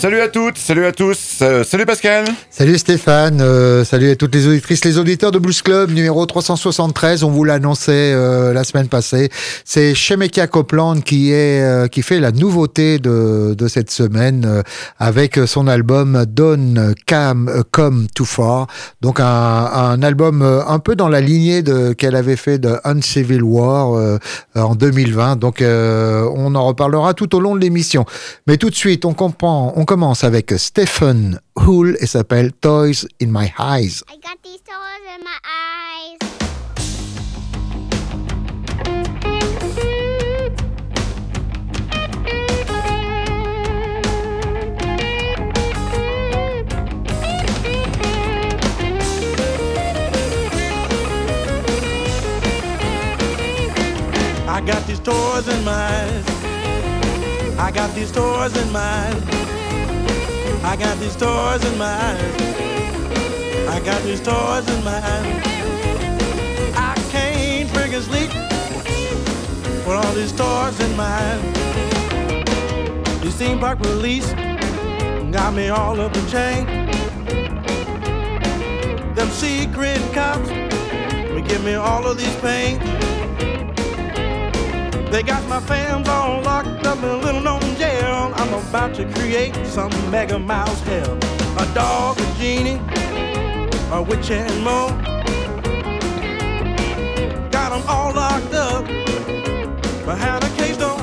Salut 0.00 0.20
à 0.22 0.28
toutes, 0.28 0.56
salut 0.56 0.86
à 0.86 0.92
tous, 0.92 1.40
euh, 1.42 1.62
salut 1.62 1.84
Pascal. 1.84 2.24
Salut 2.48 2.78
Stéphane, 2.78 3.42
euh, 3.42 3.84
salut 3.84 4.08
à 4.08 4.16
toutes 4.16 4.34
les 4.34 4.46
auditrices, 4.46 4.82
les 4.82 4.96
auditeurs 4.96 5.30
de 5.30 5.38
Blues 5.38 5.60
Club 5.60 5.90
numéro 5.90 6.24
373. 6.24 7.22
On 7.22 7.28
vous 7.28 7.44
l'annonçait 7.44 8.14
euh, 8.14 8.54
la 8.54 8.64
semaine 8.64 8.88
passée. 8.88 9.28
C'est 9.66 9.94
Shemeka 9.94 10.46
Copeland 10.46 11.02
qui 11.02 11.32
est 11.32 11.86
qui 11.92 12.00
fait 12.00 12.18
la 12.18 12.32
nouveauté 12.32 12.98
de, 12.98 13.52
de 13.52 13.68
cette 13.68 13.90
semaine 13.90 14.62
avec 14.98 15.38
son 15.44 15.66
album 15.68 16.24
Don't 16.26 16.94
Come 17.06 17.62
Come 17.70 18.06
Too 18.14 18.24
Far. 18.24 18.68
Donc 19.02 19.20
un, 19.20 19.26
un 19.26 20.02
album 20.02 20.40
un 20.42 20.78
peu 20.78 20.96
dans 20.96 21.10
la 21.10 21.20
lignée 21.20 21.60
de 21.60 21.92
qu'elle 21.92 22.16
avait 22.16 22.36
fait 22.36 22.58
de 22.58 22.78
Uncivil 22.84 23.42
War 23.42 24.18
en 24.54 24.74
2020. 24.74 25.36
Donc 25.36 25.60
on 25.60 26.54
en 26.54 26.66
reparlera 26.66 27.12
tout 27.12 27.36
au 27.36 27.40
long 27.40 27.54
de 27.54 27.60
l'émission. 27.60 28.06
Mais 28.46 28.56
tout 28.56 28.70
de 28.70 28.74
suite, 28.74 29.04
on 29.04 29.12
comprend, 29.12 29.74
on 29.76 29.84
commence 29.90 30.22
avec 30.22 30.52
Stephen 30.56 31.40
Hull 31.56 31.96
et 31.98 32.06
s'appelle 32.06 32.52
Toys 32.52 33.08
in 33.20 33.26
My 33.26 33.52
Eyes. 33.58 34.04
I 34.08 34.18
got 34.22 34.40
these 34.40 34.62
toys 34.62 35.02
in 35.16 35.24
my 35.24 35.36
eyes. 35.42 36.18
I 54.46 54.60
got 54.64 54.86
these 54.86 55.00
toys 55.00 55.48
in 55.48 55.64
my 55.64 55.72
eyes. 55.72 56.24
I 57.58 57.72
got 57.72 57.92
these 57.96 58.12
toys 58.12 58.56
in 58.56 58.70
my 58.70 58.78
eyes. 58.78 59.59
I 60.62 60.76
got 60.76 60.98
these 60.98 61.16
toys 61.16 61.64
in 61.64 61.78
my 61.78 61.86
eyes. 61.86 62.34
I 63.66 63.80
got 63.82 64.02
these 64.02 64.20
toys 64.20 64.68
in 64.68 64.84
my 64.84 64.98
eyes. 64.98 65.42
I 66.76 66.94
can't 67.10 67.68
freaking 67.70 68.02
sleep 68.02 68.30
with 69.86 69.96
all 69.96 70.12
these 70.12 70.32
toys 70.32 70.78
in 70.80 70.96
my 70.96 71.04
eyes. 71.04 71.42
This 73.22 73.36
theme 73.36 73.58
park 73.58 73.80
release 73.80 74.32
got 75.32 75.54
me 75.54 75.70
all 75.70 75.98
up 75.98 76.14
in 76.14 76.26
chain. 76.26 76.66
Them 79.14 79.30
secret 79.30 80.00
cops 80.12 80.50
will 81.30 81.42
give 81.42 81.64
me 81.64 81.74
all 81.74 82.06
of 82.06 82.18
these 82.18 82.36
pain. 82.36 82.78
They 85.10 85.22
got 85.22 85.42
my 85.48 85.60
fans 85.60 86.06
all 86.08 86.42
locked 86.42 86.79
in 86.98 87.04
a 87.04 87.16
little 87.16 87.40
known 87.40 87.60
jail. 87.76 88.32
I'm 88.34 88.52
about 88.52 88.94
to 88.96 89.04
create 89.14 89.54
some 89.66 89.90
mega 90.10 90.38
mouse 90.38 90.80
hell. 90.82 91.16
A 91.58 91.74
dog, 91.74 92.18
a 92.18 92.34
genie, 92.38 92.80
a 93.92 94.02
witch 94.02 94.30
and 94.30 94.64
more. 94.64 94.90
Got 97.50 97.70
them 97.70 97.82
all 97.88 98.12
locked 98.12 98.54
up 98.54 98.86
behind 100.04 100.42
a 100.42 100.50
case 100.56 100.76
door. 100.76 100.98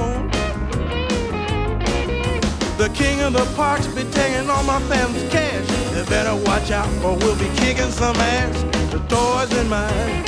The 2.77 2.89
king 2.93 3.21
of 3.21 3.33
the 3.33 3.45
parks 3.55 3.87
be 3.87 4.03
taking 4.11 4.49
all 4.49 4.63
my 4.63 4.81
family's 4.81 5.29
cash. 5.31 5.67
You 5.95 6.03
better 6.05 6.35
watch 6.45 6.69
out 6.69 6.89
or 7.03 7.15
we'll 7.17 7.37
be 7.37 7.49
kicking 7.57 7.91
some 7.91 8.15
ass. 8.17 8.61
The 8.91 8.99
toys 9.07 9.57
in 9.57 9.69
mine. 9.69 10.25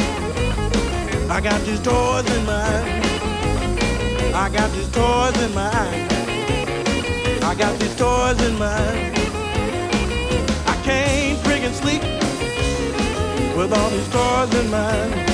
I 1.29 1.41
got 1.41 1.61
these 1.61 1.81
toys 1.81 2.29
in 2.35 2.45
mine. 2.45 3.08
I 4.33 4.49
got 4.49 4.71
these 4.71 4.89
toys 4.91 5.41
in 5.43 5.53
my 5.53 5.69
eyes. 5.73 6.11
I 7.43 7.55
got 7.55 7.79
these 7.79 7.95
toys 7.95 8.41
in 8.47 8.57
my 8.59 8.67
eyes. 8.67 9.17
I 10.67 10.75
can't 10.83 11.39
friggin' 11.39 11.73
sleep 11.73 12.03
with 13.57 13.73
all 13.73 13.89
these 13.89 14.09
toys 14.09 14.53
in 14.55 14.69
my 14.69 14.77
eyes. 14.77 15.25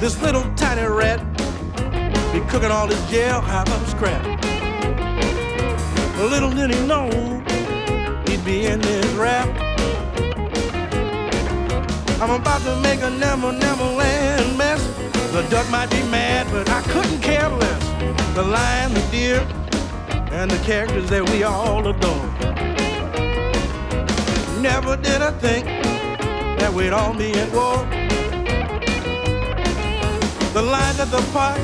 This 0.00 0.20
little 0.22 0.44
tiny 0.54 0.86
rat 0.86 1.20
be 2.32 2.40
cooking 2.50 2.70
all 2.70 2.86
this 2.86 3.00
jailhouse 3.10 3.90
scrap. 3.90 4.24
Little 6.18 6.50
did 6.50 6.70
he 6.70 6.86
know 6.86 7.10
he'd 8.26 8.44
be 8.44 8.66
in 8.66 8.80
this 8.80 9.06
rap. 9.14 9.48
I'm 12.20 12.30
about 12.30 12.62
to 12.62 12.76
make 12.80 13.02
a 13.02 13.10
never, 13.10 13.52
never 13.52 13.84
land. 13.84 14.56
The 15.34 15.42
duck 15.50 15.68
might 15.68 15.90
be 15.90 16.00
mad, 16.12 16.46
but 16.52 16.70
I 16.70 16.80
couldn't 16.82 17.20
care 17.20 17.48
less. 17.48 18.34
The 18.36 18.44
lion, 18.44 18.94
the 18.94 19.04
deer, 19.10 19.40
and 20.30 20.48
the 20.48 20.64
characters 20.64 21.10
that 21.10 21.28
we 21.28 21.42
all 21.42 21.84
adore. 21.84 22.26
Never 24.62 24.96
did 24.96 25.22
I 25.22 25.32
think 25.32 25.64
that 26.60 26.72
we'd 26.72 26.92
all 26.92 27.12
be 27.14 27.32
at 27.32 27.50
war. 27.50 27.78
The 30.52 30.62
line 30.62 31.00
at 31.00 31.10
the 31.10 31.24
park 31.32 31.58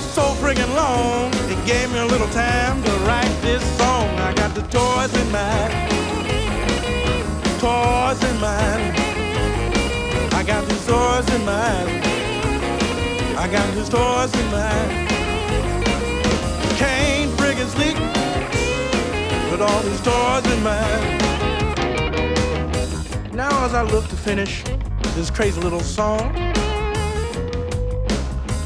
so 0.00 0.22
friggin' 0.40 0.74
long, 0.74 1.30
it 1.52 1.60
gave 1.66 1.92
me 1.92 1.98
a 1.98 2.06
little 2.06 2.30
time 2.30 2.82
to 2.82 2.90
write 3.04 3.36
this 3.42 3.62
song. 3.76 4.08
I 4.18 4.32
got 4.32 4.54
the 4.54 4.62
toys 4.72 5.12
in 5.22 5.30
mind, 5.30 5.72
toys 7.60 8.20
in 8.30 8.40
mind. 8.40 8.96
I 10.32 10.42
got 10.42 10.66
the 10.66 10.78
toys 10.88 11.28
in 11.34 11.44
mind. 11.44 12.09
I 13.40 13.48
got 13.48 13.66
his 13.72 13.88
toys 13.88 14.34
in 14.38 14.50
mind. 14.50 15.08
Can't 16.76 17.30
friggin' 17.38 17.68
sleep 17.68 17.96
with 19.50 19.62
all 19.62 19.80
these 19.80 20.02
toys 20.02 20.44
in 20.52 20.62
mind. 20.62 21.22
Now 23.34 23.64
as 23.64 23.72
I 23.72 23.80
look 23.80 24.06
to 24.08 24.16
finish 24.16 24.62
this 25.14 25.30
crazy 25.30 25.58
little 25.58 25.80
song, 25.80 26.36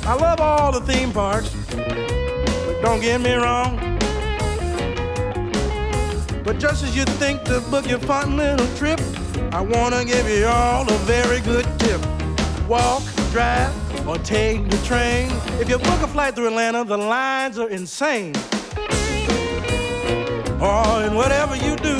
I 0.07 0.15
love 0.15 0.41
all 0.41 0.73
the 0.73 0.81
theme 0.81 1.13
parks, 1.13 1.55
but 1.71 2.83
don't 2.83 3.01
get 3.01 3.21
me 3.21 3.35
wrong. 3.35 3.79
But 6.43 6.59
just 6.59 6.83
as 6.83 6.97
you 6.97 7.05
think 7.23 7.45
to 7.45 7.61
book 7.71 7.89
your 7.89 8.01
fun 8.01 8.37
little 8.37 8.67
trip, 8.75 9.01
I 9.53 9.61
wanna 9.61 10.05
give 10.05 10.29
you 10.29 10.47
all 10.47 10.83
a 10.83 10.99
very 11.07 11.39
good 11.43 11.65
tip. 11.79 12.05
Walk, 12.67 13.05
drive, 13.31 13.73
or 14.07 14.19
take 14.19 14.69
the 14.69 14.77
train. 14.79 15.31
If 15.61 15.69
you 15.69 15.79
book 15.79 16.03
a 16.03 16.07
flight 16.09 16.35
through 16.35 16.49
Atlanta, 16.49 16.85
the 16.85 16.97
lines 16.97 17.59
are 17.59 17.69
insane. 17.69 18.33
Oh, 20.61 21.03
and 21.05 21.17
whatever 21.17 21.57
you 21.57 21.77
do, 21.77 21.97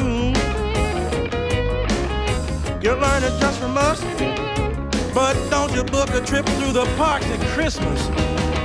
you 2.83 2.93
learn 2.95 3.23
it 3.23 3.41
just 3.41 3.59
from 3.59 3.77
us. 3.77 4.03
But 5.15 5.35
don't 5.49 5.73
you 5.75 5.85
book 5.85 6.11
a 6.11 6.21
trip 6.21 6.47
through 6.47 6.73
the 6.73 6.87
parks 6.97 7.27
at 7.27 7.41
Christmas. 7.55 8.07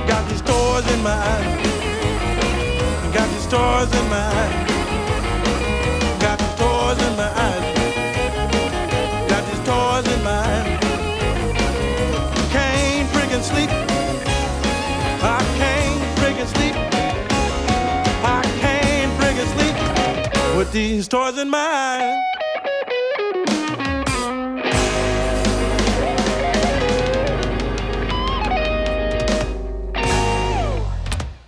Got 0.08 0.28
these 0.28 0.42
toys 0.42 0.86
in 0.92 1.02
mind. 1.02 1.64
Got 3.14 3.28
these 3.30 3.46
toys 3.46 3.92
in 4.00 4.08
mind. 4.10 4.68
Got 6.20 6.38
these 6.38 6.54
toys 6.56 6.98
in 7.08 7.16
mind. 7.16 7.34
Got 7.36 7.59
sleep. 13.52 13.70
I 15.22 15.40
can't 15.60 16.02
freaking 16.18 16.48
sleep. 16.56 16.76
I 18.24 18.42
can't 18.60 19.12
freaking 19.20 19.50
sleep 19.56 20.56
with 20.56 20.72
these 20.72 21.08
toys 21.08 21.38
in 21.38 21.50
mind. 21.50 22.18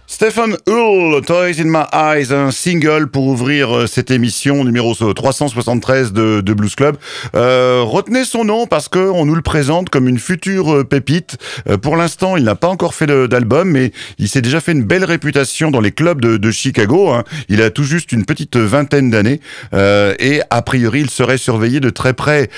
Stephen 0.06 0.56
Toys 0.72 1.60
in 1.60 1.66
My 1.66 1.84
Eyes, 1.92 2.32
un 2.32 2.50
single 2.50 3.06
pour 3.06 3.26
ouvrir 3.26 3.76
euh, 3.76 3.86
cette 3.86 4.10
émission 4.10 4.64
numéro 4.64 4.94
373 4.94 6.12
de, 6.12 6.40
Blues 6.52 6.74
Club. 6.74 6.96
Euh, 7.34 7.82
retenez 7.84 8.24
son 8.24 8.44
nom 8.44 8.66
parce 8.66 8.88
que 8.88 8.98
on 8.98 9.26
nous 9.26 9.34
le 9.34 9.42
présente 9.42 9.90
comme 9.90 10.08
une 10.08 10.18
future 10.18 10.72
euh, 10.74 10.84
pépite. 10.84 11.36
Pour 11.82 11.96
l'instant, 11.96 12.36
il 12.36 12.44
n'a 12.44 12.54
pas 12.54 12.68
encore 12.68 12.94
fait 12.94 13.06
d'album, 13.06 13.70
mais 13.70 13.92
il 14.18 14.28
s'est 14.28 14.40
déjà 14.40 14.60
fait 14.60 14.72
une 14.72 14.84
belle 14.84 15.04
réputation 15.04 15.70
dans 15.70 15.80
les 15.80 15.92
clubs 15.92 16.20
de, 16.20 16.50
Chicago. 16.50 17.10
Hein. 17.10 17.24
Il 17.48 17.62
a 17.62 17.70
tout 17.70 17.84
juste 17.84 18.12
une 18.12 18.24
petite 18.24 18.56
vingtaine 18.56 19.10
d'années 19.10 19.40
et 19.72 20.40
a 20.50 20.62
priori, 20.62 21.00
il 21.00 21.10
serait 21.10 21.38
surveillé 21.38 21.80
de 21.80 21.90
très 21.90 22.12
près 22.12 22.50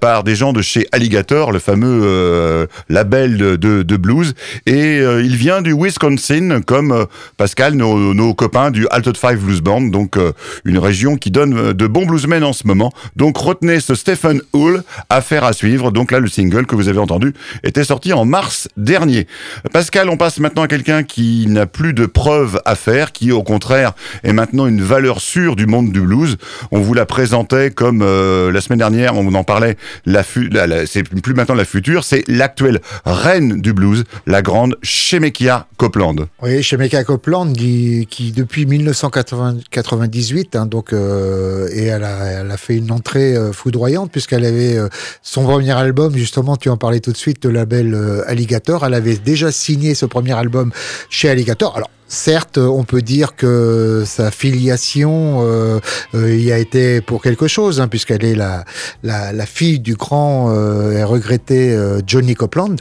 par 0.00 0.24
des 0.24 0.34
gens 0.34 0.52
de 0.52 0.62
chez 0.62 0.86
Alligator, 0.92 1.52
le 1.52 1.58
fameux 1.58 2.68
label 2.88 3.36
de, 3.36 3.96
blues. 3.96 4.34
Et 4.66 4.98
il 4.98 5.36
vient 5.36 5.62
du 5.62 5.72
Wisconsin 5.72 6.60
comme 6.66 7.06
euh, 7.38 7.46
Pascal, 7.48 7.76
nos, 7.76 8.34
copains 8.34 8.70
du 8.70 8.86
Altered 8.90 9.16
Five 9.16 9.38
Blues 9.38 9.62
Band, 9.62 9.80
donc 9.80 10.18
euh, 10.18 10.32
une 10.66 10.76
région 10.76 11.16
qui 11.16 11.30
donne 11.30 11.56
euh, 11.56 11.72
de 11.72 11.86
bons 11.86 12.04
bluesmen 12.04 12.44
en 12.44 12.52
ce 12.52 12.66
moment. 12.66 12.92
Donc 13.16 13.38
retenez 13.38 13.80
ce 13.80 13.94
Stephen 13.94 14.42
Hull, 14.52 14.82
affaire 15.08 15.44
à 15.44 15.54
suivre. 15.54 15.90
Donc 15.90 16.12
là, 16.12 16.20
le 16.20 16.28
single 16.28 16.66
que 16.66 16.74
vous 16.74 16.90
avez 16.90 16.98
entendu 16.98 17.32
était 17.62 17.84
sorti 17.84 18.12
en 18.12 18.26
mars 18.26 18.68
dernier. 18.76 19.26
Pascal, 19.72 20.10
on 20.10 20.18
passe 20.18 20.40
maintenant 20.40 20.64
à 20.64 20.68
quelqu'un 20.68 21.04
qui 21.04 21.46
n'a 21.48 21.64
plus 21.64 21.94
de 21.94 22.04
preuves 22.04 22.60
à 22.66 22.74
faire, 22.74 23.12
qui 23.12 23.32
au 23.32 23.42
contraire 23.42 23.94
est 24.24 24.34
maintenant 24.34 24.66
une 24.66 24.82
valeur 24.82 25.22
sûre 25.22 25.56
du 25.56 25.64
monde 25.64 25.90
du 25.90 26.02
blues. 26.02 26.36
On 26.70 26.80
vous 26.80 26.92
la 26.92 27.06
présentait 27.06 27.70
comme 27.70 28.02
euh, 28.02 28.52
la 28.52 28.60
semaine 28.60 28.80
dernière, 28.80 29.16
on 29.16 29.32
en 29.32 29.44
parlait, 29.44 29.78
la, 30.04 30.22
c'est 30.84 31.02
plus 31.02 31.32
maintenant 31.32 31.54
la 31.54 31.64
future, 31.64 32.04
c'est 32.04 32.28
l'actuelle 32.28 32.82
reine 33.06 33.62
du 33.62 33.72
blues, 33.72 34.04
la 34.26 34.42
grande 34.42 34.76
Shemekia 34.82 35.66
Copeland. 35.78 36.16
Oui, 36.42 36.62
chez 36.62 36.76
Mecca 36.76 37.04
Qui, 37.46 38.32
depuis 38.34 38.66
1998, 38.66 40.56
hein, 40.56 40.66
donc, 40.66 40.92
euh, 40.92 41.68
et 41.72 41.84
elle 41.84 42.02
a, 42.02 42.56
fait 42.56 42.76
une 42.76 42.90
entrée 42.90 43.36
euh, 43.36 43.52
foudroyante 43.52 44.10
puisqu'elle 44.10 44.44
avait 44.44 44.76
euh, 44.76 44.88
son 45.22 45.44
premier 45.44 45.70
album, 45.70 46.16
justement, 46.16 46.56
tu 46.56 46.68
en 46.68 46.76
parlais 46.76 46.98
tout 46.98 47.12
de 47.12 47.16
suite, 47.16 47.44
le 47.44 47.52
label 47.52 47.96
Alligator. 48.26 48.84
Elle 48.84 48.94
avait 48.94 49.18
déjà 49.18 49.52
signé 49.52 49.94
ce 49.94 50.04
premier 50.04 50.32
album 50.32 50.72
chez 51.10 51.28
Alligator. 51.28 51.76
Alors, 51.76 51.90
Certes, 52.10 52.56
on 52.56 52.84
peut 52.84 53.02
dire 53.02 53.36
que 53.36 54.02
sa 54.06 54.30
filiation 54.30 55.78
y 56.14 56.50
a 56.50 56.56
été 56.56 57.02
pour 57.02 57.20
quelque 57.20 57.48
chose, 57.48 57.82
hein, 57.82 57.88
puisqu'elle 57.88 58.24
est 58.24 58.34
la, 58.34 58.64
la, 59.02 59.44
fille 59.44 59.78
du 59.78 59.94
grand 59.94 60.50
et 60.90 61.04
regretté 61.04 61.78
Johnny 62.06 62.34
Copeland. 62.34 62.76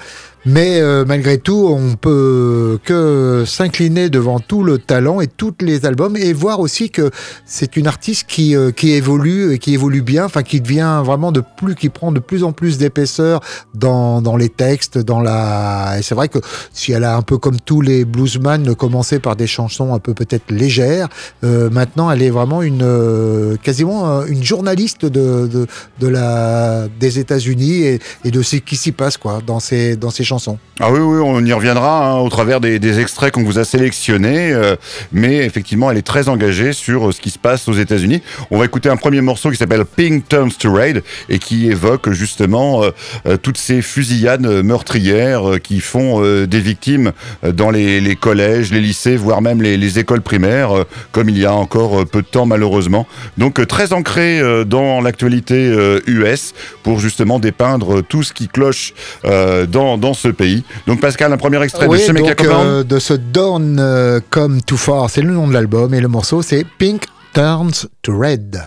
Mais 0.50 0.80
euh, 0.80 1.04
malgré 1.06 1.40
tout, 1.40 1.68
on 1.70 1.96
peut 1.96 2.80
que 2.86 3.44
s'incliner 3.46 4.10
devant 4.10 4.40
tout 4.40 4.64
le 4.64 4.78
talent 4.78 5.20
et 5.20 5.28
tous 5.28 5.56
les 5.60 5.86
albums 5.86 6.16
et 6.16 6.32
voir 6.32 6.62
aussi 6.62 6.90
que 6.90 7.12
c'est 7.46 7.76
une 7.76 7.86
artiste 7.86 8.28
qui, 8.30 8.56
euh, 8.56 8.72
qui 8.72 8.92
évolue 8.92 9.52
et 9.52 9.60
qui 9.60 9.74
évolue 9.74 10.02
bien, 10.02 10.24
enfin 10.24 10.44
qui 10.44 10.62
devient 10.62 11.02
vraiment 11.04 11.34
de 11.34 11.44
plus, 11.58 11.76
qui 11.76 11.90
prend 11.90 12.14
de 12.14 12.22
plus 12.22 12.46
en 12.46 12.54
plus 12.54 12.78
d'épaisseur 12.78 13.42
dans, 13.74 14.22
dans 14.22 14.38
les 14.38 14.48
textes, 14.48 14.98
dans 14.98 15.20
la. 15.20 15.98
Et 16.00 16.02
c'est 16.02 16.16
vrai 16.16 16.30
que 16.30 16.40
si 16.72 16.94
elle 16.94 17.04
a 17.04 17.18
un 17.18 17.24
peu 17.24 17.38
comme 17.38 17.60
tous 17.60 17.82
les 17.82 18.06
bluesman 18.06 18.74
commencé 18.74 19.20
par 19.20 19.36
des 19.36 19.48
chansons 19.48 19.94
un 19.94 20.00
peu 20.00 20.14
peut-être 20.14 20.50
légères, 20.50 21.10
euh, 21.44 21.70
maintenant 21.70 22.10
elle 22.10 22.22
est 22.22 22.30
vraiment 22.30 22.62
une 22.62 22.84
euh, 22.84 23.58
quasiment 23.58 24.22
euh, 24.22 24.26
une 24.28 24.46
journaliste 24.46 25.06
de, 25.06 25.48
de, 25.48 25.68
de 26.00 26.08
la 26.08 26.88
des 27.02 27.20
États-Unis 27.20 27.82
et, 27.82 28.00
et 28.24 28.32
de 28.32 28.42
ce 28.42 28.56
qui 28.56 28.78
s'y 28.78 28.94
passe 28.94 29.18
quoi 29.18 29.42
dans 29.46 29.60
ces 29.60 29.98
dans 29.98 30.10
ces 30.10 30.24
chansons. 30.24 30.37
Ah 30.80 30.92
oui, 30.92 31.00
oui, 31.00 31.20
on 31.26 31.44
y 31.44 31.54
reviendra 31.54 32.12
hein, 32.12 32.18
au 32.20 32.30
travers 32.30 32.60
des, 32.60 33.00
extraits 33.00 33.34
qu'on 33.34 33.44
vous 33.44 33.58
a 33.58 33.66
sélectionnés, 33.66 34.54
euh, 34.54 34.76
mais 35.12 35.38
effectivement, 35.38 35.90
elle 35.90 35.98
est 35.98 36.06
très 36.06 36.30
engagée 36.30 36.72
sur 36.72 37.08
euh, 37.08 37.12
ce 37.12 37.20
qui 37.20 37.32
se 37.32 37.40
passe 37.40 37.68
aux 37.68 37.74
États-Unis. 37.74 38.22
On 38.52 38.60
va 38.60 38.66
écouter 38.66 38.88
un 38.88 38.96
premier 38.96 39.22
morceau 39.22 39.50
qui 39.50 39.58
s'appelle 39.58 39.86
Pink 39.86 40.30
Turns 40.30 40.52
to 40.52 40.72
Raid 40.72 41.02
et 41.30 41.40
qui 41.40 41.68
évoque 41.68 42.12
justement 42.12 42.84
euh, 42.84 43.38
toutes 43.38 43.58
ces 43.58 43.82
fusillades 43.82 44.46
meurtrières 44.64 45.60
qui 45.64 45.80
font 45.80 46.22
des 46.46 46.60
victimes 46.60 47.12
dans 47.44 47.72
les, 47.72 48.16
collèges, 48.16 48.72
les 48.72 48.82
lycées, 48.82 49.16
voire 49.16 49.42
même 49.42 49.64
les, 49.64 49.78
les 49.78 50.00
écoles 50.00 50.22
primaires, 50.22 50.86
comme 51.12 51.30
il 51.30 51.40
y 51.40 51.46
a 51.46 51.54
encore 51.54 52.06
peu 52.06 52.22
de 52.22 52.28
temps 52.28 52.46
malheureusement. 52.46 53.08
Donc 53.38 53.66
très 53.68 53.94
ancré 53.94 54.42
dans 54.66 55.02
l'actualité 55.02 55.76
US 56.06 56.54
pour 56.84 57.00
justement 57.00 57.40
dépeindre 57.40 58.04
tout 58.04 58.24
ce 58.24 58.34
qui 58.34 58.48
cloche 58.48 58.94
dans, 59.24 59.98
dans 59.98 60.14
ce 60.14 60.27
pays. 60.34 60.64
Donc 60.88 61.00
Pascal, 61.02 61.32
un 61.34 61.38
premier 61.38 61.62
extrait 61.64 61.88
Oui, 61.88 62.00
de 62.00 62.04
Shemeka 62.04 62.28
donc, 62.30 62.36
Copeland. 62.38 62.64
euh, 62.66 62.84
de 62.84 63.00
ce 63.00 63.14
Dawn 63.14 63.78
euh, 63.80 64.20
Come 64.30 64.62
Too 64.62 64.78
Far, 64.78 65.10
c'est 65.10 65.22
le 65.22 65.32
nom 65.34 65.48
de 65.48 65.54
l'album 65.54 65.94
et 65.94 66.02
le 66.02 66.08
morceau 66.08 66.42
c'est 66.42 66.66
Pink 66.78 67.04
Turns 67.34 67.88
to 68.02 68.18
Red. 68.18 68.62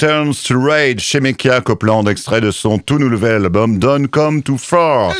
Turns 0.00 0.32
to 0.46 0.58
Rage 0.58 1.00
chez 1.00 1.20
Mekia 1.20 1.60
Copeland, 1.60 2.06
extrait 2.06 2.40
de 2.40 2.50
son 2.50 2.78
tout 2.78 2.98
nouvel 2.98 3.44
album 3.44 3.78
Don't 3.78 4.08
Come 4.08 4.42
Too 4.42 4.56
Far. 4.56 5.12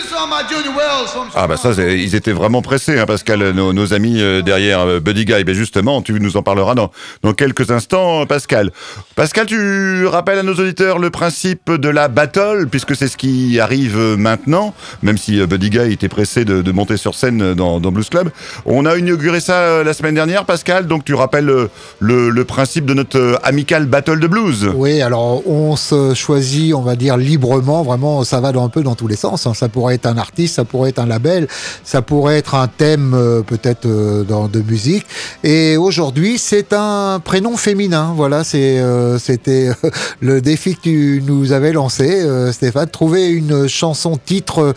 Ah 1.35 1.47
bah 1.47 1.59
ça, 1.59 1.73
ils 1.83 2.15
étaient 2.15 2.33
vraiment 2.33 2.63
pressés, 2.63 2.99
hein, 2.99 3.05
Pascal, 3.05 3.51
nos, 3.51 3.93
amis 3.93 4.23
euh, 4.23 4.41
derrière 4.41 4.81
euh, 4.81 4.99
Buddy 4.99 5.27
Guy. 5.27 5.45
Ben 5.45 5.55
justement, 5.55 6.01
tu 6.01 6.15
nous 6.15 6.39
en 6.39 6.43
parleras 6.43 6.75
dans, 6.75 6.91
dans 7.23 7.35
quelques 7.35 7.71
instants, 7.71 8.25
Pascal. 8.25 8.73
Pascal, 9.17 9.45
tu 9.45 10.07
rappelles 10.07 10.39
à 10.39 10.43
nos 10.43 10.55
auditeurs 10.55 10.99
le 10.99 11.11
principe 11.11 11.71
de 11.71 11.89
la 11.91 12.09
battle, 12.09 12.67
puisque 12.71 12.97
c'est 12.97 13.09
ce 13.09 13.19
qui 13.19 13.61
arrive 13.61 13.99
maintenant, 14.17 14.75
même 15.03 15.19
si 15.19 15.41
euh, 15.41 15.47
Buddy 15.47 15.69
Guy 15.69 15.93
était 15.93 16.09
pressé 16.09 16.47
de, 16.47 16.73
monter 16.73 16.97
sur 16.97 17.15
scène 17.15 17.53
dans, 17.53 17.81
Blues 17.81 18.09
Club. 18.09 18.31
On 18.65 18.87
a 18.87 18.97
inauguré 18.97 19.41
ça 19.41 19.85
la 19.85 19.93
semaine 19.93 20.15
dernière, 20.15 20.47
Pascal, 20.47 20.87
donc 20.87 21.05
tu 21.05 21.13
rappelles 21.13 21.45
le, 21.45 21.69
le, 21.99 22.31
le 22.31 22.45
principe 22.47 22.87
de 22.87 22.95
notre 22.95 23.39
amical 23.43 23.85
battle 23.85 24.21
de 24.21 24.27
blues. 24.27 24.70
Oui, 24.75 25.03
alors 25.03 25.47
on 25.47 25.77
se 25.77 26.15
choisit, 26.15 26.75
on 26.75 26.83
va 26.83 26.97
dire 26.97 27.17
librement, 27.17 27.83
vraiment, 27.83 28.25
ça 28.25 28.41
va 28.41 28.53
dans, 28.53 28.65
un 28.65 28.69
peu 28.69 28.83
dans 28.83 28.95
tous 28.95 29.09
les 29.09 29.17
sens. 29.17 29.47
Hein. 29.47 29.55
Ça 29.55 29.69
pourrait 29.69 29.95
être 29.95 30.07
un 30.07 30.19
artiste, 30.19 30.57
ça 30.57 30.65
pourrait 30.65 30.91
être 30.91 30.99
un 30.99 31.07
label, 31.07 31.49
ça 31.85 32.03
pourrait 32.03 32.39
être 32.39 32.55
un 32.55 32.69
thème 32.69 33.15
euh, 33.15 33.43
peut-être 33.43 33.87
euh, 33.87 34.25
dans 34.25 34.49
de 34.49 34.61
musique. 34.61 35.07
Et 35.45 35.77
aujourd'hui, 35.77 36.39
c'est 36.39 36.73
un 36.73 37.21
prénom 37.23 37.57
féminin. 37.57 38.13
Voilà, 38.17 38.43
euh, 38.55 39.19
c'était 39.19 39.71
le 40.21 40.41
défi 40.41 40.75
que 40.75 40.81
tu 40.81 41.23
nous 41.27 41.53
avais 41.53 41.73
lancé, 41.73 42.27
Stéphane, 42.53 42.89
trouver 42.89 43.29
une 43.29 43.69
chanson 43.69 44.19
titre 44.23 44.75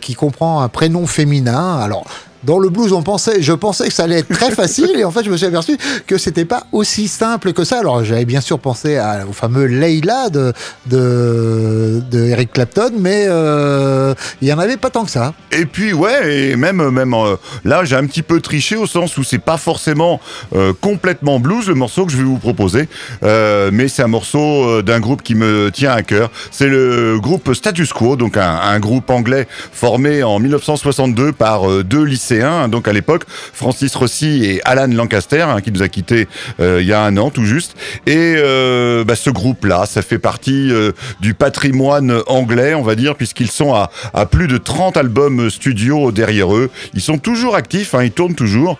qui 0.00 0.14
comprend 0.14 0.62
un 0.62 0.68
prénom 0.68 1.06
féminin. 1.06 1.78
Alors 1.78 2.04
dans 2.44 2.58
le 2.58 2.70
blues, 2.70 2.92
on 2.92 3.02
pensait, 3.02 3.42
je 3.42 3.52
pensais 3.52 3.88
que 3.88 3.92
ça 3.92 4.04
allait 4.04 4.20
être 4.20 4.32
très 4.32 4.50
facile, 4.50 4.90
et 4.96 5.04
en 5.04 5.10
fait, 5.10 5.24
je 5.24 5.30
me 5.30 5.36
suis 5.36 5.46
aperçu 5.46 5.76
que 6.06 6.16
c'était 6.16 6.44
pas 6.44 6.64
aussi 6.72 7.08
simple 7.08 7.52
que 7.52 7.64
ça. 7.64 7.80
Alors, 7.80 8.04
j'avais 8.04 8.24
bien 8.24 8.40
sûr 8.40 8.58
pensé 8.58 9.00
au 9.28 9.32
fameux 9.32 9.66
Leila 9.66 10.28
de, 10.30 10.52
Eric 12.12 12.52
Clapton, 12.52 12.92
mais 12.98 13.26
euh, 13.28 14.14
il 14.40 14.48
y 14.48 14.52
en 14.52 14.58
avait 14.58 14.76
pas 14.76 14.90
tant 14.90 15.04
que 15.04 15.10
ça. 15.10 15.34
Et 15.52 15.66
puis, 15.66 15.92
ouais, 15.92 16.50
et 16.50 16.56
même, 16.56 16.88
même 16.90 17.14
euh, 17.14 17.36
là, 17.64 17.84
j'ai 17.84 17.96
un 17.96 18.06
petit 18.06 18.22
peu 18.22 18.40
triché 18.40 18.76
au 18.76 18.86
sens 18.86 19.16
où 19.18 19.24
c'est 19.24 19.38
pas 19.38 19.56
forcément 19.58 20.20
euh, 20.54 20.72
complètement 20.80 21.40
blues 21.40 21.68
le 21.68 21.74
morceau 21.74 22.06
que 22.06 22.12
je 22.12 22.16
vais 22.16 22.22
vous 22.22 22.38
proposer, 22.38 22.88
mais 23.22 23.88
c'est 23.88 24.02
un 24.02 24.08
morceau 24.08 24.82
d'un 24.82 25.00
groupe 25.00 25.22
qui 25.22 25.34
me 25.34 25.70
tient 25.72 25.92
à 25.92 26.02
cœur. 26.02 26.30
C'est 26.50 26.68
le 26.68 27.18
groupe 27.20 27.52
Status 27.52 27.92
Quo, 27.92 28.16
donc 28.16 28.36
un, 28.36 28.60
un, 28.62 28.80
groupe 28.80 29.10
anglais 29.10 29.46
formé 29.72 30.22
en 30.22 30.38
1962 30.38 31.32
par 31.32 31.68
deux 31.84 32.04
lycées 32.04 32.29
donc 32.68 32.88
à 32.88 32.92
l'époque, 32.92 33.24
Francis 33.52 33.94
Rossi 33.94 34.44
et 34.44 34.60
Alan 34.64 34.86
Lancaster, 34.86 35.42
hein, 35.42 35.60
qui 35.60 35.72
nous 35.72 35.82
a 35.82 35.88
quittés 35.88 36.28
euh, 36.60 36.78
il 36.80 36.86
y 36.86 36.92
a 36.92 37.02
un 37.02 37.16
an 37.16 37.30
tout 37.30 37.44
juste. 37.44 37.76
Et 38.06 38.34
euh, 38.36 39.04
bah, 39.04 39.16
ce 39.16 39.30
groupe-là, 39.30 39.86
ça 39.86 40.02
fait 40.02 40.18
partie 40.18 40.72
euh, 40.72 40.92
du 41.20 41.34
patrimoine 41.34 42.22
anglais, 42.26 42.74
on 42.74 42.82
va 42.82 42.94
dire, 42.94 43.16
puisqu'ils 43.16 43.50
sont 43.50 43.74
à, 43.74 43.90
plus 44.26 44.46
de 44.46 44.58
30 44.58 44.96
albums 44.96 45.50
studio 45.50 46.12
derrière 46.12 46.54
eux. 46.54 46.70
Ils 46.94 47.00
sont 47.00 47.18
toujours 47.18 47.56
actifs, 47.56 47.94
hein, 47.94 48.04
ils 48.04 48.12
tournent 48.12 48.34
toujours, 48.34 48.78